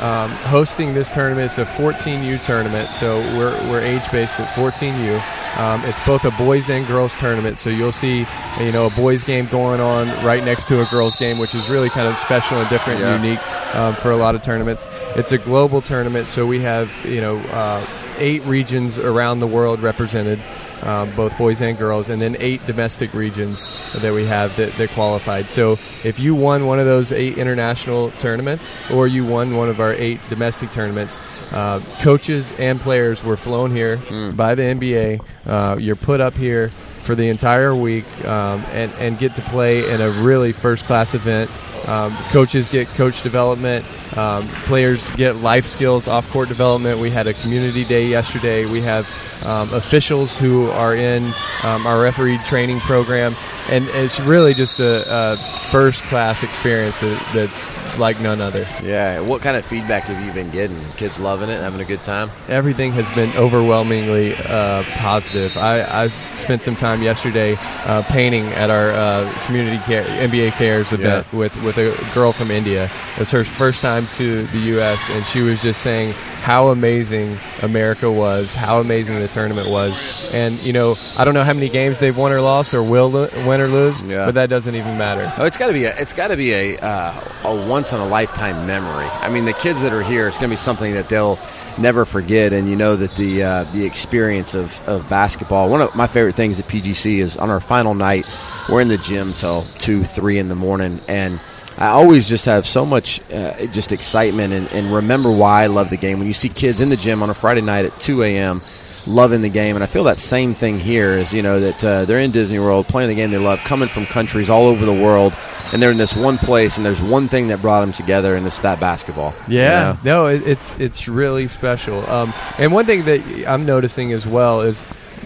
um, 0.00 0.30
hosting 0.50 0.92
this 0.92 1.08
tournament 1.08 1.50
is 1.50 1.58
a 1.58 1.64
14U 1.64 2.42
tournament, 2.44 2.90
so 2.90 3.18
we're, 3.38 3.52
we're 3.70 3.80
age 3.80 4.02
based 4.12 4.38
at 4.38 4.46
14U. 4.54 5.58
Um, 5.58 5.82
it's 5.86 5.98
both 6.04 6.26
a 6.26 6.30
boys 6.32 6.68
and 6.68 6.86
girls 6.86 7.16
tournament, 7.16 7.56
so 7.56 7.70
you'll 7.70 7.92
see 7.92 8.26
you 8.60 8.72
know 8.72 8.86
a 8.86 8.90
boys 8.90 9.24
game 9.24 9.46
going 9.46 9.80
on 9.80 10.08
right 10.22 10.44
next 10.44 10.68
to 10.68 10.82
a 10.82 10.84
girls 10.90 11.16
game, 11.16 11.38
which 11.38 11.54
is 11.54 11.70
really 11.70 11.88
kind 11.88 12.06
of 12.08 12.18
special 12.18 12.58
and 12.58 12.68
different 12.68 13.00
Yeah. 13.00 13.14
and 13.14 13.24
unique 13.24 13.74
um, 13.74 13.94
for 13.94 14.10
a 14.10 14.16
lot 14.16 14.34
of 14.34 14.42
tournaments. 14.42 14.86
It's 15.16 15.32
a 15.32 15.38
global 15.38 15.80
tournament, 15.80 16.28
so 16.28 16.46
we 16.46 16.60
have 16.60 16.92
you 17.06 17.22
know 17.22 17.38
uh, 17.38 17.86
eight 18.18 18.44
regions 18.44 18.98
around 18.98 19.40
the 19.40 19.46
world 19.46 19.80
represented, 19.80 20.38
uh, 20.82 21.06
both 21.16 21.36
boys 21.38 21.60
and 21.60 21.78
girls, 21.78 22.08
and 22.08 22.20
then 22.20 22.36
eight 22.40 22.64
domestic 22.66 23.12
regions 23.14 23.66
that 23.94 24.12
we 24.12 24.26
have 24.26 24.54
that, 24.56 24.72
that 24.74 24.90
qualified. 24.90 25.50
So 25.50 25.78
if 26.04 26.18
you 26.18 26.34
won 26.34 26.66
one 26.66 26.78
of 26.78 26.86
those 26.86 27.12
eight 27.12 27.38
international 27.38 28.10
tournaments, 28.20 28.76
or 28.90 29.06
you 29.06 29.24
won 29.24 29.56
one 29.56 29.68
of 29.68 29.80
our 29.80 29.92
eight 29.94 30.20
domestic 30.28 30.70
tournaments, 30.72 31.18
uh, 31.52 31.80
coaches 32.00 32.52
and 32.58 32.80
players 32.80 33.22
were 33.24 33.36
flown 33.36 33.70
here 33.70 33.96
by 34.32 34.54
the 34.54 34.62
NBA. 34.62 35.20
Uh, 35.46 35.76
you're 35.78 35.96
put 35.96 36.20
up 36.20 36.34
here 36.34 36.70
for 37.06 37.14
the 37.14 37.28
entire 37.28 37.74
week 37.74 38.04
um, 38.26 38.60
and, 38.72 38.92
and 38.98 39.18
get 39.18 39.34
to 39.36 39.42
play 39.42 39.90
in 39.90 40.00
a 40.00 40.10
really 40.10 40.52
first 40.52 40.84
class 40.84 41.14
event. 41.14 41.50
Um, 41.86 42.12
coaches 42.30 42.68
get 42.68 42.88
coach 42.88 43.22
development. 43.22 43.84
Um, 44.18 44.48
players 44.64 45.08
get 45.10 45.36
life 45.36 45.66
skills, 45.66 46.08
off 46.08 46.28
court 46.30 46.48
development. 46.48 46.98
We 46.98 47.10
had 47.10 47.28
a 47.28 47.34
community 47.34 47.84
day 47.84 48.08
yesterday. 48.08 48.66
We 48.66 48.80
have 48.80 49.08
um, 49.44 49.72
officials 49.72 50.36
who 50.36 50.68
are 50.70 50.96
in 50.96 51.32
um, 51.62 51.86
our 51.86 52.02
referee 52.02 52.38
training 52.38 52.80
program. 52.80 53.36
And 53.70 53.86
it's 53.90 54.18
really 54.18 54.52
just 54.52 54.80
a, 54.80 55.04
a 55.08 55.70
first 55.70 56.02
class 56.04 56.42
experience 56.42 57.00
that, 57.00 57.30
that's 57.32 57.85
like 57.98 58.20
none 58.20 58.40
other. 58.40 58.66
Yeah. 58.82 59.20
What 59.20 59.42
kind 59.42 59.56
of 59.56 59.64
feedback 59.64 60.04
have 60.04 60.24
you 60.24 60.32
been 60.32 60.50
getting? 60.50 60.80
Kids 60.96 61.18
loving 61.18 61.48
it, 61.50 61.60
having 61.60 61.80
a 61.80 61.84
good 61.84 62.02
time. 62.02 62.30
everything 62.48 62.92
has 62.92 63.08
been 63.10 63.30
overwhelmingly 63.36 64.34
uh, 64.36 64.82
positive. 64.94 65.56
I, 65.56 66.04
I 66.04 66.08
spent 66.34 66.62
some 66.62 66.76
time 66.76 67.02
yesterday 67.02 67.56
uh, 67.84 68.02
painting 68.04 68.46
at 68.48 68.70
our 68.70 68.90
uh, 68.90 69.32
community 69.46 69.78
care, 69.84 70.04
NBA 70.04 70.52
Cares 70.52 70.92
event 70.92 71.30
with, 71.32 71.54
with 71.62 71.78
a 71.78 71.96
girl 72.14 72.32
from 72.32 72.50
India. 72.50 72.90
It 73.14 73.18
was 73.18 73.30
her 73.30 73.44
first 73.44 73.80
time 73.80 74.06
to 74.12 74.46
the 74.46 74.58
U.S., 74.58 75.08
and 75.10 75.24
she 75.26 75.40
was 75.40 75.60
just 75.60 75.82
saying 75.82 76.14
how 76.46 76.68
amazing 76.68 77.36
America 77.62 78.08
was, 78.08 78.54
how 78.54 78.78
amazing 78.78 79.18
the 79.18 79.26
tournament 79.26 79.68
was. 79.68 79.98
And, 80.32 80.62
you 80.62 80.72
know, 80.72 80.96
I 81.16 81.24
don't 81.24 81.34
know 81.34 81.42
how 81.42 81.52
many 81.52 81.68
games 81.68 81.98
they've 81.98 82.16
won 82.16 82.30
or 82.30 82.40
lost 82.40 82.72
or 82.72 82.84
will 82.84 83.10
lo- 83.10 83.28
win 83.48 83.60
or 83.60 83.66
lose, 83.66 84.00
Yeah. 84.02 84.26
but 84.26 84.34
that 84.36 84.48
doesn't 84.48 84.76
even 84.76 84.96
matter. 84.96 85.32
Oh, 85.38 85.44
it's 85.44 85.56
got 85.56 85.66
to 85.66 85.72
be 85.72 85.86
a 85.86 85.96
it's 85.98 86.12
got 86.12 86.28
to 86.28 86.36
be 86.36 86.52
a 86.52 86.78
uh, 86.78 87.20
a 87.42 87.66
once 87.68 87.92
in 87.92 87.98
a 87.98 88.06
lifetime 88.06 88.64
memory. 88.64 89.06
I 89.06 89.28
mean, 89.28 89.44
the 89.44 89.54
kids 89.54 89.82
that 89.82 89.92
are 89.92 90.04
here, 90.04 90.28
it's 90.28 90.38
going 90.38 90.48
to 90.48 90.52
be 90.54 90.60
something 90.62 90.94
that 90.94 91.08
they'll 91.08 91.36
never 91.78 92.04
forget. 92.04 92.52
And 92.52 92.70
you 92.70 92.76
know 92.76 92.94
that 92.94 93.16
the 93.16 93.42
uh, 93.42 93.64
the 93.72 93.84
experience 93.84 94.54
of, 94.54 94.80
of 94.88 95.08
basketball. 95.08 95.68
One 95.68 95.80
of 95.80 95.96
my 95.96 96.06
favorite 96.06 96.36
things 96.36 96.60
at 96.60 96.68
PGC 96.68 97.18
is 97.18 97.36
on 97.36 97.50
our 97.50 97.58
final 97.60 97.94
night, 97.94 98.24
we're 98.68 98.82
in 98.82 98.86
the 98.88 98.98
gym 98.98 99.32
till 99.32 99.64
two, 99.80 100.04
three 100.04 100.38
in 100.38 100.48
the 100.48 100.54
morning, 100.54 101.00
and 101.08 101.40
I 101.78 101.88
always 101.88 102.28
just 102.28 102.46
have 102.46 102.66
so 102.66 102.86
much 102.86 103.20
uh, 103.30 103.66
just 103.66 103.92
excitement 103.92 104.52
and, 104.54 104.72
and 104.72 104.92
remember 104.94 105.30
why 105.30 105.64
I 105.64 105.66
love 105.66 105.90
the 105.90 105.96
game. 105.96 106.18
When 106.18 106.26
you 106.26 106.34
see 106.34 106.48
kids 106.48 106.80
in 106.80 106.88
the 106.88 106.96
gym 106.96 107.22
on 107.22 107.30
a 107.30 107.34
Friday 107.34 107.60
night 107.60 107.84
at 107.84 107.98
two 108.00 108.22
a.m. 108.22 108.62
loving 109.06 109.42
the 109.42 109.48
game, 109.50 109.76
and 109.76 109.82
I 109.82 109.86
feel 109.86 110.04
that 110.04 110.18
same 110.18 110.54
thing 110.54 110.80
here 110.80 111.10
is 111.12 111.32
you 111.32 111.42
know 111.42 111.60
that 111.60 111.84
uh, 111.84 112.04
they're 112.06 112.20
in 112.20 112.30
Disney 112.30 112.58
World 112.58 112.86
playing 112.88 113.08
the 113.10 113.14
game 113.14 113.30
they 113.30 113.38
love, 113.38 113.58
coming 113.60 113.88
from 113.88 114.06
countries 114.06 114.48
all 114.48 114.66
over 114.66 114.86
the 114.86 114.92
world, 114.92 115.34
and 115.72 115.82
they're 115.82 115.90
in 115.90 115.98
this 115.98 116.16
one 116.16 116.38
place, 116.38 116.76
and 116.78 116.86
there's 116.86 117.02
one 117.02 117.28
thing 117.28 117.48
that 117.48 117.60
brought 117.60 117.80
them 117.82 117.92
together, 117.92 118.36
and 118.36 118.46
it's 118.46 118.60
that 118.60 118.80
basketball. 118.80 119.34
you 119.46 119.58
Yeah, 119.58 119.92
know? 119.92 119.98
no, 120.02 120.26
it, 120.28 120.46
it's 120.46 120.74
it's 120.80 121.08
really 121.08 121.46
special. 121.46 122.08
Um, 122.08 122.32
and 122.58 122.72
one 122.72 122.86
thing 122.86 123.04
that 123.04 123.20
I'm 123.46 123.66
noticing 123.66 124.12
as 124.12 124.26
well 124.26 124.62
is 124.62 124.82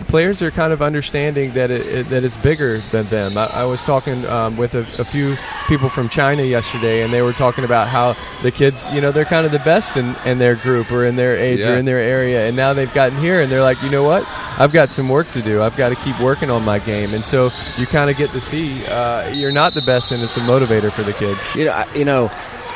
players 0.06 0.42
are 0.42 0.50
kind 0.50 0.72
of 0.72 0.82
understanding 0.82 1.52
that 1.52 1.70
it, 1.70 1.86
it 1.86 2.06
that 2.06 2.24
it's 2.24 2.36
bigger 2.42 2.78
than 2.90 3.06
them. 3.06 3.38
I, 3.38 3.46
I 3.46 3.64
was 3.64 3.84
talking 3.84 4.24
um, 4.26 4.56
with 4.56 4.74
a, 4.74 4.80
a, 5.00 5.04
few 5.04 5.36
people 5.68 5.88
from 5.88 6.08
China 6.08 6.42
yesterday, 6.42 7.02
and 7.02 7.12
they 7.12 7.22
were 7.22 7.32
talking 7.32 7.64
about 7.64 7.88
how 7.88 8.16
the 8.42 8.50
kids, 8.50 8.86
you 8.92 9.00
know, 9.00 9.12
they're 9.12 9.24
kind 9.24 9.46
of 9.46 9.52
the 9.52 9.58
best 9.60 9.96
in, 9.96 10.16
in 10.24 10.38
their 10.38 10.56
group 10.56 10.90
or 10.90 11.04
in 11.04 11.16
their 11.16 11.36
age 11.36 11.60
Yeah. 11.60 11.70
or 11.72 11.76
in 11.76 11.84
their 11.84 11.98
area, 11.98 12.46
and 12.46 12.56
now 12.56 12.72
they've 12.72 12.92
gotten 12.92 13.18
here, 13.18 13.40
and 13.40 13.50
they're 13.50 13.62
like, 13.62 13.82
you 13.82 13.90
know 13.90 14.02
what, 14.02 14.26
I've 14.58 14.72
got 14.72 14.90
some 14.90 15.08
work 15.08 15.30
to 15.32 15.42
do. 15.42 15.62
I've 15.62 15.76
got 15.76 15.90
to 15.90 15.96
keep 15.96 16.18
working 16.20 16.50
on 16.50 16.64
my 16.64 16.78
game, 16.78 17.14
and 17.14 17.24
so 17.24 17.50
you 17.76 17.86
kind 17.86 18.10
of 18.10 18.16
get 18.16 18.30
to 18.30 18.40
see 18.40 18.84
uh, 18.86 19.28
you're 19.30 19.52
not 19.52 19.74
the 19.74 19.82
best, 19.82 20.12
and 20.12 20.22
it's 20.22 20.36
a 20.36 20.40
motivator 20.40 20.90
for 20.90 21.02
the 21.02 21.12
kids. 21.12 21.54
You 21.54 21.66
know, 21.66 21.72
I, 21.72 21.94
you 21.94 22.04
know, 22.04 22.30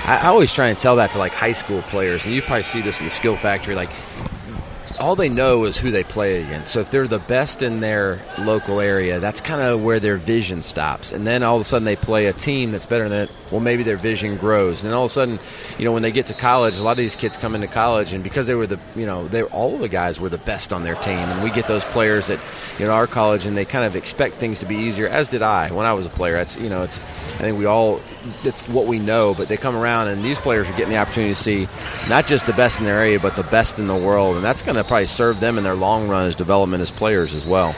I, 0.05 0.21
I 0.23 0.27
always 0.27 0.53
try 0.53 0.69
and 0.69 0.79
sell 0.79 0.97
that 0.97 1.13
to 1.13 1.19
like 1.19 1.33
high 1.33 1.53
school 1.53 1.83
players, 1.83 2.25
and 2.25 2.35
you 2.35 2.43
probably 2.43 2.65
see 2.65 2.81
this 2.81 3.01
in 3.01 3.07
the 3.07 3.11
skill 3.11 3.37
factory. 3.37 3.75
Like, 3.75 3.91
all 4.99 5.17
they 5.17 5.29
know 5.29 5.65
is 5.65 5.77
who 5.77 5.91
they 5.91 6.05
play 6.05 6.43
against. 6.43 6.73
So 6.73 6.81
if 6.81 6.91
they're 6.91 7.09
the 7.09 7.19
best 7.19 7.63
in 7.63 7.81
their 7.81 8.21
local 8.39 8.81
area, 8.81 9.19
that's 9.19 9.41
kind 9.41 9.61
of 9.61 9.83
where 9.83 9.99
their 9.99 10.17
vision 10.17 10.63
stops. 10.63 11.13
And 11.13 11.27
then 11.27 11.43
all 11.43 11.57
of 11.57 11.63
a 11.63 11.65
sudden 11.65 11.85
they 11.85 11.97
play 11.97 12.27
a 12.27 12.33
team 12.33 12.73
that's 12.73 12.87
better 12.87 13.09
than 13.09 13.23
it. 13.23 13.31
Well, 13.51 13.61
maybe 13.61 13.83
their 13.83 13.97
vision 13.97 14.37
grows. 14.37 14.83
And 14.83 14.91
then 14.91 14.97
all 14.97 15.05
of 15.05 15.11
a 15.11 15.15
sudden, 15.15 15.39
you 15.79 15.85
know, 15.85 15.93
when 15.93 16.03
they 16.03 16.11
get 16.11 16.27
to 16.27 16.35
college, 16.35 16.77
a 16.77 16.83
lot 16.83 16.93
of 16.93 16.97
these 16.97 17.17
kids 17.17 17.37
come 17.37 17.55
into 17.55 17.67
college, 17.67 18.13
and 18.13 18.25
because 18.25 18.47
they 18.47 18.55
were 18.55 18.67
the, 18.67 18.79
you 18.97 19.07
know, 19.07 19.29
they 19.29 19.43
all 19.43 19.75
of 19.75 19.81
the 19.81 19.89
guys 19.89 20.19
were 20.19 20.29
the 20.29 20.39
best 20.39 20.73
on 20.73 20.83
their 20.83 20.97
team, 20.97 21.19
and 21.19 21.45
we 21.45 21.51
get 21.51 21.67
those 21.67 21.85
players 21.85 22.27
that, 22.29 22.41
you 22.79 22.87
know, 22.87 22.93
our 22.93 23.07
college, 23.07 23.47
and 23.47 23.57
they 23.57 23.65
kind 23.65 23.85
of 23.85 23.95
expect 23.95 24.37
things 24.37 24.61
to 24.61 24.67
be 24.67 24.77
easier. 24.77 25.09
As 25.09 25.29
did 25.29 25.43
I 25.43 25.71
when 25.71 25.87
I 25.87 25.93
was 25.93 26.07
a 26.07 26.11
player. 26.11 26.35
That's, 26.35 26.57
you 26.57 26.69
know, 26.69 26.83
it's, 26.83 26.99
I 26.99 27.39
think 27.39 27.59
we 27.59 27.67
all, 27.67 28.01
it's 28.43 28.67
what 28.69 28.87
we 28.87 28.99
know. 28.99 29.35
But 29.35 29.49
they 29.49 29.57
come 29.57 29.77
around, 29.77 30.09
and 30.09 30.25
these 30.25 30.39
players 30.39 30.69
are 30.69 30.73
getting 30.73 30.91
the 30.91 30.99
opportunity 30.99 31.35
to 31.35 31.41
see 31.41 31.69
not 32.09 32.27
just 32.27 32.47
the 32.47 32.53
best 32.55 32.81
in 32.81 32.87
their 32.87 32.99
area, 32.99 33.21
but 33.21 33.37
the 33.37 33.45
best 33.45 33.79
in 33.79 33.87
the 33.87 33.97
world, 33.97 34.35
and 34.37 34.45
that's 34.45 34.63
going 34.63 34.74
to 34.83 34.85
probably 34.85 35.07
serve 35.07 35.41
them 35.41 35.59
in 35.59 35.65
their 35.65 35.75
long 35.75 36.09
run 36.09 36.27
as 36.27 36.35
development 36.35 36.83
as 36.83 36.91
players 36.91 37.35
as 37.35 37.45
well. 37.47 37.75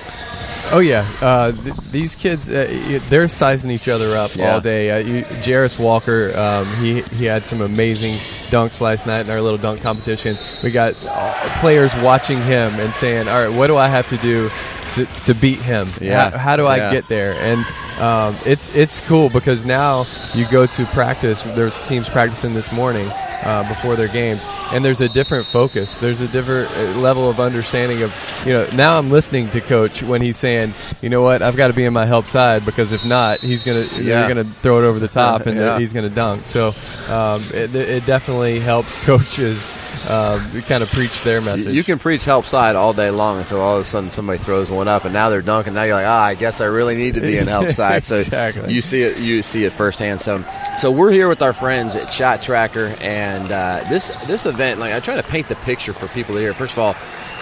Oh 0.73 0.81
yeah, 0.81 1.09
uh, 1.21 1.53
th- 1.53 1.77
these 1.93 2.17
kids 2.17 2.51
uh, 2.51 2.99
they're 3.09 3.29
sizing 3.29 3.71
each 3.71 3.89
other 3.89 4.17
up 4.17 4.35
Yeah. 4.35 4.55
all 4.55 4.61
day. 4.61 4.91
Uh, 4.91 4.99
you, 4.99 5.23
Jarace 5.45 5.79
Walker, 5.79 6.37
um, 6.37 6.67
he 6.83 7.03
he 7.03 7.25
had 7.25 7.47
some 7.47 7.61
amazing 7.61 8.19
dunks 8.51 8.81
last 8.81 9.07
night 9.07 9.27
in 9.27 9.31
our 9.31 9.41
little 9.41 9.59
dunk 9.59 9.81
competition. 9.81 10.37
We 10.65 10.73
got 10.73 10.95
uh, 11.07 11.61
players 11.61 11.93
watching 12.03 12.39
him 12.39 12.75
and 12.81 12.93
saying, 12.95 13.29
"All 13.29 13.47
right, 13.47 13.57
what 13.57 13.69
do 13.69 13.77
I 13.77 13.87
have 13.87 14.09
to 14.09 14.17
do 14.17 14.51
to, 14.95 15.07
to 15.25 15.35
beat 15.35 15.61
him? 15.61 15.89
Yeah. 16.01 16.31
How, 16.31 16.39
how 16.39 16.57
do 16.57 16.65
Yeah. 16.65 16.69
I 16.71 16.91
get 16.91 17.07
there?" 17.09 17.35
And 17.35 17.65
um, 18.03 18.37
it's 18.45 18.75
it's 18.75 18.99
cool 19.07 19.29
because 19.31 19.65
now 19.65 20.05
you 20.35 20.49
go 20.49 20.67
to 20.67 20.85
practice. 20.87 21.43
There's 21.43 21.79
teams 21.83 22.09
practicing 22.09 22.55
this 22.55 22.73
morning. 22.73 23.09
Uh, 23.44 23.68
before 23.68 23.94
their 23.96 24.09
games, 24.09 24.44
and 24.72 24.85
there's 24.85 25.01
a 25.01 25.09
different 25.11 25.46
focus. 25.46 25.99
There's 25.99 26.20
a 26.20 26.27
different 26.27 26.68
uh, 26.77 26.99
level 27.01 27.29
of 27.31 27.38
understanding 27.38 28.03
of, 28.03 28.12
you 28.44 28.53
know. 28.53 28.66
Now 28.75 28.99
I'm 28.99 29.11
listening 29.11 29.51
to 29.51 29.61
coach 29.61 30.03
when 30.03 30.20
he's 30.20 30.37
saying, 30.37 30.75
you 31.03 31.11
know 31.11 31.22
what, 31.22 31.42
I've 31.42 31.55
got 31.55 31.68
to 31.68 31.72
be 31.75 31.85
in 31.85 31.92
my 31.92 32.07
help 32.07 32.27
side 32.27 32.64
because 32.64 32.90
if 32.92 33.05
not, 33.05 33.40
he's 33.40 33.62
gonna 33.62 33.85
Yeah. 34.01 34.27
you're 34.27 34.29
gonna 34.35 34.53
throw 34.62 34.79
it 34.83 34.85
over 34.85 34.99
the 34.99 35.07
top 35.07 35.46
and 35.46 35.57
Yeah. 35.61 35.79
he's 35.79 35.92
gonna 35.92 36.09
dunk. 36.09 36.46
So 36.46 36.75
um, 37.09 37.44
it, 37.55 37.72
it 37.75 38.07
definitely 38.07 38.59
helps 38.59 38.96
coaches 39.05 39.61
um, 40.09 40.63
kind 40.63 40.83
of 40.83 40.89
preach 40.91 41.23
their 41.23 41.41
message. 41.41 41.75
You 41.75 41.83
can 41.85 41.99
preach 41.99 42.25
help 42.25 42.45
side 42.45 42.77
all 42.77 42.93
day 42.93 43.11
long 43.11 43.39
until 43.39 43.61
all 43.61 43.77
of 43.77 43.81
a 43.81 43.85
sudden 43.85 44.11
somebody 44.11 44.39
throws 44.39 44.71
one 44.71 44.89
up, 44.89 45.05
and 45.05 45.13
now 45.13 45.31
they're 45.31 45.43
dunking. 45.43 45.75
Now 45.75 45.83
you're 45.85 45.95
like, 45.95 46.07
ah, 46.07 46.25
I 46.25 46.35
guess 46.35 46.61
I 46.61 46.67
really 46.67 46.95
need 46.97 47.15
to 47.15 47.21
be 47.21 47.39
in 47.39 47.47
help 47.47 47.71
side. 47.71 48.05
So 48.05 48.17
Exactly. 48.17 48.73
you 48.73 48.83
see 48.83 49.03
it, 49.03 49.19
you 49.19 49.43
see 49.43 49.65
it 49.65 49.73
firsthand. 49.73 50.21
So, 50.21 50.45
so 50.79 50.91
we're 50.93 51.11
here 51.11 51.29
with 51.29 51.43
our 51.43 51.53
friends 51.53 51.95
at 51.97 52.13
Shot 52.13 52.43
Tracker, 52.43 52.97
and 53.01 53.51
uh, 53.51 53.85
this 53.89 54.09
this 54.27 54.47
event, 54.47 54.81
like 54.81 54.93
I 54.93 55.01
try 55.01 55.17
to 55.17 55.23
paint 55.23 55.49
the 55.49 55.57
picture 55.57 55.93
for 55.93 56.07
people 56.09 56.37
here. 56.37 56.55
First 56.55 56.73
of 56.75 56.79
all, 56.79 56.95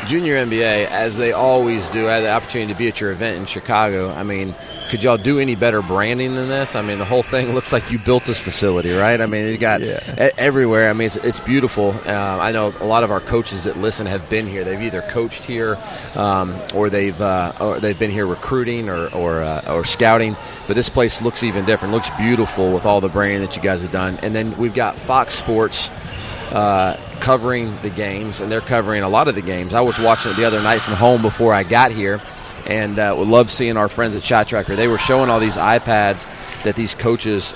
Junior 0.06 0.36
NBA, 0.36 0.86
as 0.86 1.16
they 1.16 1.32
always 1.32 1.88
do, 1.90 2.08
I 2.08 2.14
had 2.14 2.20
the 2.24 2.30
opportunity 2.30 2.72
to 2.72 2.78
be 2.78 2.88
at 2.88 3.00
your 3.00 3.12
event 3.12 3.38
in 3.38 3.46
Chicago. 3.46 4.10
I 4.12 4.22
mean, 4.22 4.54
could 4.94 5.02
y'all 5.02 5.16
do 5.16 5.40
any 5.40 5.56
better 5.56 5.82
branding 5.82 6.36
than 6.36 6.48
this? 6.48 6.76
I 6.76 6.80
mean, 6.80 6.98
the 6.98 7.04
whole 7.04 7.24
thing 7.24 7.52
looks 7.52 7.72
like 7.72 7.90
you 7.90 7.98
built 7.98 8.26
this 8.26 8.38
facility, 8.38 8.92
right? 8.92 9.20
I 9.20 9.26
mean, 9.26 9.48
you 9.48 9.58
got 9.58 9.80
Yeah. 9.80 9.98
everywhere. 10.38 10.88
I 10.88 10.92
mean, 10.92 11.06
it's, 11.06 11.16
it's 11.16 11.40
beautiful. 11.40 11.90
Um, 12.06 12.40
I 12.40 12.52
know 12.52 12.72
a 12.78 12.84
lot 12.84 13.02
of 13.02 13.10
our 13.10 13.18
coaches 13.18 13.64
that 13.64 13.76
listen 13.76 14.06
have 14.06 14.28
been 14.28 14.46
here. 14.46 14.62
They've 14.62 14.80
either 14.80 15.00
coached 15.02 15.42
here, 15.42 15.76
um, 16.14 16.54
or 16.76 16.90
they've 16.90 17.20
uh, 17.20 17.54
or 17.58 17.80
they've 17.80 17.98
been 17.98 18.12
here 18.12 18.24
recruiting 18.24 18.88
or 18.88 19.08
or, 19.12 19.42
uh, 19.42 19.64
or 19.74 19.84
scouting. 19.84 20.36
But 20.68 20.76
this 20.76 20.88
place 20.88 21.20
looks 21.20 21.42
even 21.42 21.64
different. 21.64 21.92
Looks 21.92 22.10
beautiful 22.10 22.72
with 22.72 22.86
all 22.86 23.00
the 23.00 23.08
branding 23.08 23.40
that 23.40 23.56
you 23.56 23.62
guys 23.62 23.82
have 23.82 23.90
done. 23.90 24.20
And 24.22 24.32
then 24.32 24.56
we've 24.58 24.74
got 24.76 24.94
Fox 24.94 25.34
Sports. 25.34 25.90
Uh, 26.52 26.96
covering 27.20 27.76
the 27.82 27.90
games, 27.90 28.40
and 28.40 28.52
they're 28.52 28.60
covering 28.60 29.02
a 29.02 29.08
lot 29.08 29.26
of 29.26 29.34
the 29.34 29.42
games. 29.42 29.74
I 29.74 29.80
was 29.80 29.98
watching 29.98 30.30
it 30.30 30.36
the 30.36 30.44
other 30.44 30.62
night 30.62 30.80
from 30.82 30.94
home 30.94 31.20
before 31.22 31.52
I 31.52 31.64
got 31.64 31.90
here, 31.90 32.20
and 32.66 32.98
uh, 32.98 33.14
would 33.16 33.28
love 33.28 33.50
seeing 33.50 33.76
our 33.76 33.88
friends 33.88 34.16
at 34.16 34.22
Shot 34.22 34.48
Tracker. 34.48 34.76
They 34.76 34.88
were 34.88 34.98
showing 34.98 35.30
all 35.30 35.40
these 35.40 35.56
iPads 35.56 36.26
that 36.64 36.76
these 36.76 36.94
coaches 36.94 37.54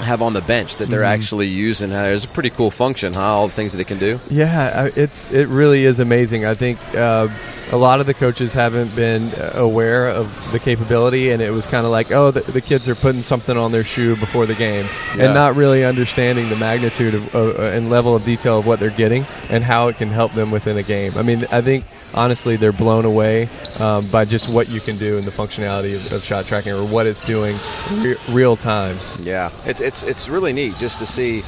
have 0.00 0.22
on 0.22 0.32
the 0.32 0.40
bench 0.40 0.76
that 0.76 0.88
they're 0.88 1.04
actually 1.04 1.46
using. 1.48 1.92
Uh, 1.92 2.04
it's 2.04 2.24
a 2.24 2.28
pretty 2.28 2.48
cool 2.48 2.70
function, 2.70 3.12
huh? 3.12 3.20
All 3.20 3.48
the 3.48 3.52
things 3.52 3.72
that 3.72 3.80
it 3.82 3.86
can 3.86 3.98
do. 3.98 4.18
Yeah, 4.30 4.88
it's 4.96 5.30
it 5.30 5.46
really 5.48 5.84
is 5.84 5.98
amazing. 6.00 6.46
I 6.46 6.54
think 6.54 6.78
uh, 6.94 7.28
a 7.70 7.76
lot 7.76 8.00
of 8.00 8.06
the 8.06 8.14
coaches 8.14 8.54
haven't 8.54 8.96
been 8.96 9.30
aware 9.52 10.08
of 10.08 10.52
the 10.52 10.58
capability, 10.58 11.30
and 11.32 11.42
it 11.42 11.50
was 11.50 11.66
kind 11.66 11.84
of 11.84 11.92
like, 11.92 12.10
oh, 12.12 12.30
the, 12.30 12.40
the 12.40 12.62
kids 12.62 12.88
are 12.88 12.94
putting 12.94 13.20
something 13.20 13.58
on 13.58 13.72
their 13.72 13.84
shoe 13.84 14.16
before 14.16 14.46
the 14.46 14.54
game, 14.54 14.86
Yeah. 15.14 15.24
and 15.26 15.34
not 15.34 15.54
really 15.54 15.84
understanding 15.84 16.48
the 16.48 16.56
magnitude 16.56 17.14
of, 17.14 17.34
uh, 17.34 17.60
and 17.64 17.90
level 17.90 18.16
of 18.16 18.24
detail 18.24 18.58
of 18.58 18.66
what 18.66 18.80
they're 18.80 18.88
getting 18.88 19.26
and 19.50 19.62
how 19.62 19.88
it 19.88 19.98
can 19.98 20.08
help 20.08 20.32
them 20.32 20.50
within 20.50 20.78
a 20.78 20.82
game. 20.82 21.12
I 21.18 21.22
mean, 21.22 21.44
I 21.52 21.60
think 21.60 21.84
honestly 22.14 22.56
they're 22.56 22.72
blown 22.72 23.04
away 23.04 23.48
um, 23.78 24.06
by 24.08 24.24
just 24.24 24.52
what 24.52 24.68
you 24.68 24.80
can 24.80 24.96
do 24.98 25.16
and 25.16 25.24
the 25.26 25.30
functionality 25.30 25.94
of, 25.94 26.12
of 26.12 26.24
shot 26.24 26.46
tracking 26.46 26.72
or 26.72 26.84
what 26.84 27.06
it's 27.06 27.22
doing 27.22 27.58
re- 27.92 28.16
real 28.28 28.56
time. 28.56 28.96
Yeah, 29.20 29.50
it's 29.64 29.80
it's 29.80 30.02
it's 30.02 30.28
really 30.28 30.52
neat 30.52 30.76
just 30.78 30.98
to 30.98 31.06
see 31.06 31.42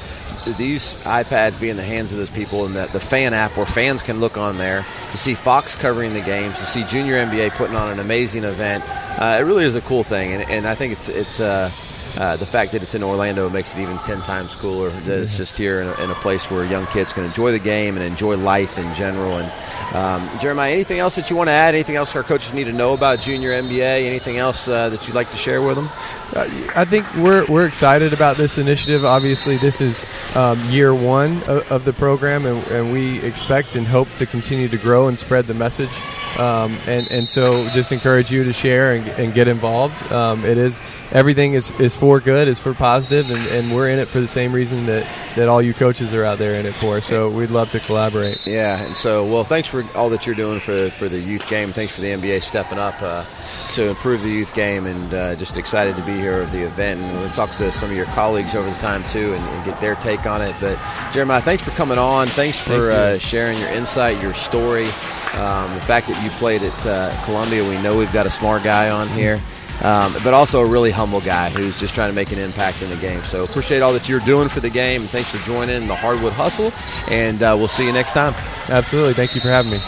these 0.58 0.96
iPads 1.04 1.60
be 1.60 1.70
in 1.70 1.76
the 1.76 1.84
hands 1.84 2.12
of 2.12 2.18
those 2.18 2.30
people, 2.30 2.66
and 2.66 2.74
that 2.74 2.90
the 2.92 3.00
fan 3.00 3.34
app 3.34 3.56
where 3.56 3.66
fans 3.66 4.02
can 4.02 4.20
look 4.20 4.36
on 4.36 4.58
there 4.58 4.84
to 5.12 5.18
see 5.18 5.34
Fox 5.34 5.74
covering 5.74 6.14
the 6.14 6.20
games, 6.20 6.58
to 6.58 6.64
see 6.64 6.84
Junior 6.84 7.24
NBA 7.24 7.52
putting 7.52 7.76
on 7.76 7.90
an 7.90 7.98
amazing 7.98 8.44
event. 8.44 8.84
Uh, 9.20 9.38
it 9.40 9.44
really 9.44 9.64
is 9.64 9.76
a 9.76 9.80
cool 9.82 10.02
thing, 10.02 10.32
and, 10.32 10.50
and 10.50 10.66
I 10.66 10.74
think 10.74 10.92
it's 10.92 11.08
it's. 11.08 11.40
Uh, 11.40 11.70
uh, 12.16 12.36
the 12.36 12.46
fact 12.46 12.72
that 12.72 12.82
it's 12.82 12.94
in 12.94 13.02
Orlando 13.02 13.48
makes 13.48 13.74
it 13.74 13.80
even 13.80 13.98
10 13.98 14.22
times 14.22 14.54
cooler. 14.54 14.90
That 14.90 15.20
it's 15.20 15.36
just 15.36 15.56
here 15.56 15.80
in 15.80 15.88
a, 15.88 16.04
in 16.04 16.10
a 16.10 16.14
place 16.16 16.50
where 16.50 16.64
young 16.64 16.86
kids 16.88 17.12
can 17.12 17.24
enjoy 17.24 17.52
the 17.52 17.58
game 17.58 17.94
and 17.94 18.02
enjoy 18.04 18.36
life 18.36 18.78
in 18.78 18.92
general. 18.94 19.38
And 19.38 19.94
um, 19.94 20.38
Jeremiah, 20.38 20.72
anything 20.72 20.98
else 20.98 21.16
that 21.16 21.30
you 21.30 21.36
want 21.36 21.48
to 21.48 21.52
add? 21.52 21.74
Anything 21.74 21.96
else 21.96 22.14
our 22.14 22.22
coaches 22.22 22.52
need 22.52 22.64
to 22.64 22.72
know 22.72 22.92
about 22.92 23.20
Junior 23.20 23.50
NBA? 23.50 24.04
Anything 24.04 24.38
else 24.38 24.68
uh, 24.68 24.88
that 24.90 25.06
you'd 25.06 25.14
like 25.14 25.30
to 25.30 25.36
share 25.36 25.62
with 25.62 25.76
them? 25.76 25.88
Uh, 26.34 26.48
I 26.74 26.84
think 26.84 27.06
we're, 27.16 27.46
we're 27.46 27.66
excited 27.66 28.12
about 28.12 28.36
this 28.36 28.58
initiative. 28.58 29.04
Obviously, 29.04 29.56
this 29.56 29.80
is 29.80 30.02
um, 30.34 30.62
year 30.70 30.94
one 30.94 31.42
of, 31.44 31.70
of 31.72 31.84
the 31.84 31.92
program, 31.92 32.46
and, 32.46 32.66
and 32.68 32.92
we 32.92 33.20
expect 33.20 33.76
and 33.76 33.86
hope 33.86 34.12
to 34.16 34.26
continue 34.26 34.68
to 34.68 34.78
grow 34.78 35.08
and 35.08 35.18
spread 35.18 35.46
the 35.46 35.54
message. 35.54 35.90
Um, 36.38 36.78
and, 36.86 37.10
and 37.10 37.28
so, 37.28 37.68
just 37.70 37.92
encourage 37.92 38.30
you 38.30 38.44
to 38.44 38.52
share 38.52 38.94
and, 38.94 39.06
and 39.10 39.34
get 39.34 39.48
involved. 39.48 40.10
Um, 40.10 40.44
it 40.44 40.58
is 40.58 40.80
everything 41.12 41.52
is, 41.54 41.70
is 41.78 41.94
for 41.94 42.20
good, 42.20 42.48
is 42.48 42.58
for 42.58 42.72
positive, 42.74 43.30
and, 43.30 43.46
and 43.48 43.74
we're 43.74 43.90
in 43.90 43.98
it 43.98 44.08
for 44.08 44.20
the 44.20 44.28
same 44.28 44.52
reason 44.52 44.86
that, 44.86 45.06
that 45.36 45.48
all 45.48 45.60
you 45.60 45.74
coaches 45.74 46.14
are 46.14 46.24
out 46.24 46.38
there 46.38 46.54
in 46.54 46.64
it 46.64 46.74
for. 46.74 47.00
So, 47.00 47.28
we'd 47.30 47.50
love 47.50 47.70
to 47.72 47.80
collaborate. 47.80 48.46
Yeah, 48.46 48.80
and 48.80 48.96
so 48.96 49.24
well, 49.24 49.44
thanks 49.44 49.68
for 49.68 49.84
all 49.94 50.08
that 50.10 50.26
you're 50.26 50.34
doing 50.34 50.60
for 50.60 50.90
for 50.90 51.08
the 51.08 51.18
youth 51.20 51.46
game. 51.48 51.72
Thanks 51.72 51.94
for 51.94 52.00
the 52.00 52.08
NBA 52.08 52.42
stepping 52.42 52.78
up 52.78 52.94
uh, 53.02 53.24
to 53.70 53.88
improve 53.88 54.22
the 54.22 54.30
youth 54.30 54.54
game, 54.54 54.86
and 54.86 55.14
uh, 55.14 55.34
just 55.36 55.56
excited 55.56 55.96
to 55.96 56.02
be 56.02 56.16
here 56.16 56.42
at 56.42 56.52
the 56.52 56.62
event. 56.62 57.00
And 57.00 57.20
we'll 57.20 57.30
talk 57.30 57.50
to 57.56 57.70
some 57.72 57.90
of 57.90 57.96
your 57.96 58.06
colleagues 58.06 58.54
over 58.54 58.68
the 58.68 58.76
time 58.76 59.04
too, 59.06 59.34
and, 59.34 59.44
and 59.44 59.64
get 59.64 59.80
their 59.80 59.96
take 59.96 60.24
on 60.26 60.40
it. 60.42 60.54
But 60.60 60.78
Jeremiah, 61.12 61.42
thanks 61.42 61.62
for 61.62 61.70
coming 61.72 61.98
on. 61.98 62.28
Thanks 62.28 62.58
for 62.58 62.68
Thank 62.68 62.80
you. 62.80 62.90
uh, 62.90 63.18
sharing 63.18 63.58
your 63.58 63.68
insight, 63.70 64.20
your 64.22 64.34
story. 64.34 64.88
Um, 65.34 65.74
the 65.74 65.80
fact 65.82 66.08
that 66.08 66.22
you 66.22 66.30
played 66.30 66.62
at 66.62 66.86
uh, 66.86 67.24
Columbia, 67.24 67.66
we 67.66 67.80
know 67.80 67.96
we've 67.96 68.12
got 68.12 68.26
a 68.26 68.30
smart 68.30 68.62
guy 68.62 68.90
on 68.90 69.08
here. 69.08 69.40
Um, 69.80 70.14
but 70.22 70.32
also 70.32 70.60
a 70.60 70.66
really 70.66 70.92
humble 70.92 71.20
guy 71.20 71.50
who's 71.50 71.80
just 71.80 71.92
trying 71.92 72.08
to 72.08 72.14
make 72.14 72.30
an 72.30 72.38
impact 72.38 72.82
in 72.82 72.90
the 72.90 72.96
game. 72.96 73.20
So 73.24 73.42
appreciate 73.42 73.82
all 73.82 73.92
that 73.94 74.08
you're 74.08 74.20
doing 74.20 74.48
for 74.48 74.60
the 74.60 74.70
game, 74.70 75.00
and 75.02 75.10
thanks 75.10 75.30
for 75.30 75.38
joining 75.38 75.88
the 75.88 75.96
Hardwood 75.96 76.34
Hustle. 76.34 76.72
And 77.08 77.42
uh, 77.42 77.56
we'll 77.58 77.66
see 77.66 77.84
you 77.86 77.92
next 77.92 78.12
time. 78.12 78.34
Absolutely. 78.68 79.14
Thank 79.14 79.34
you 79.34 79.40
for 79.40 79.48
having 79.48 79.72
me. 79.72 79.80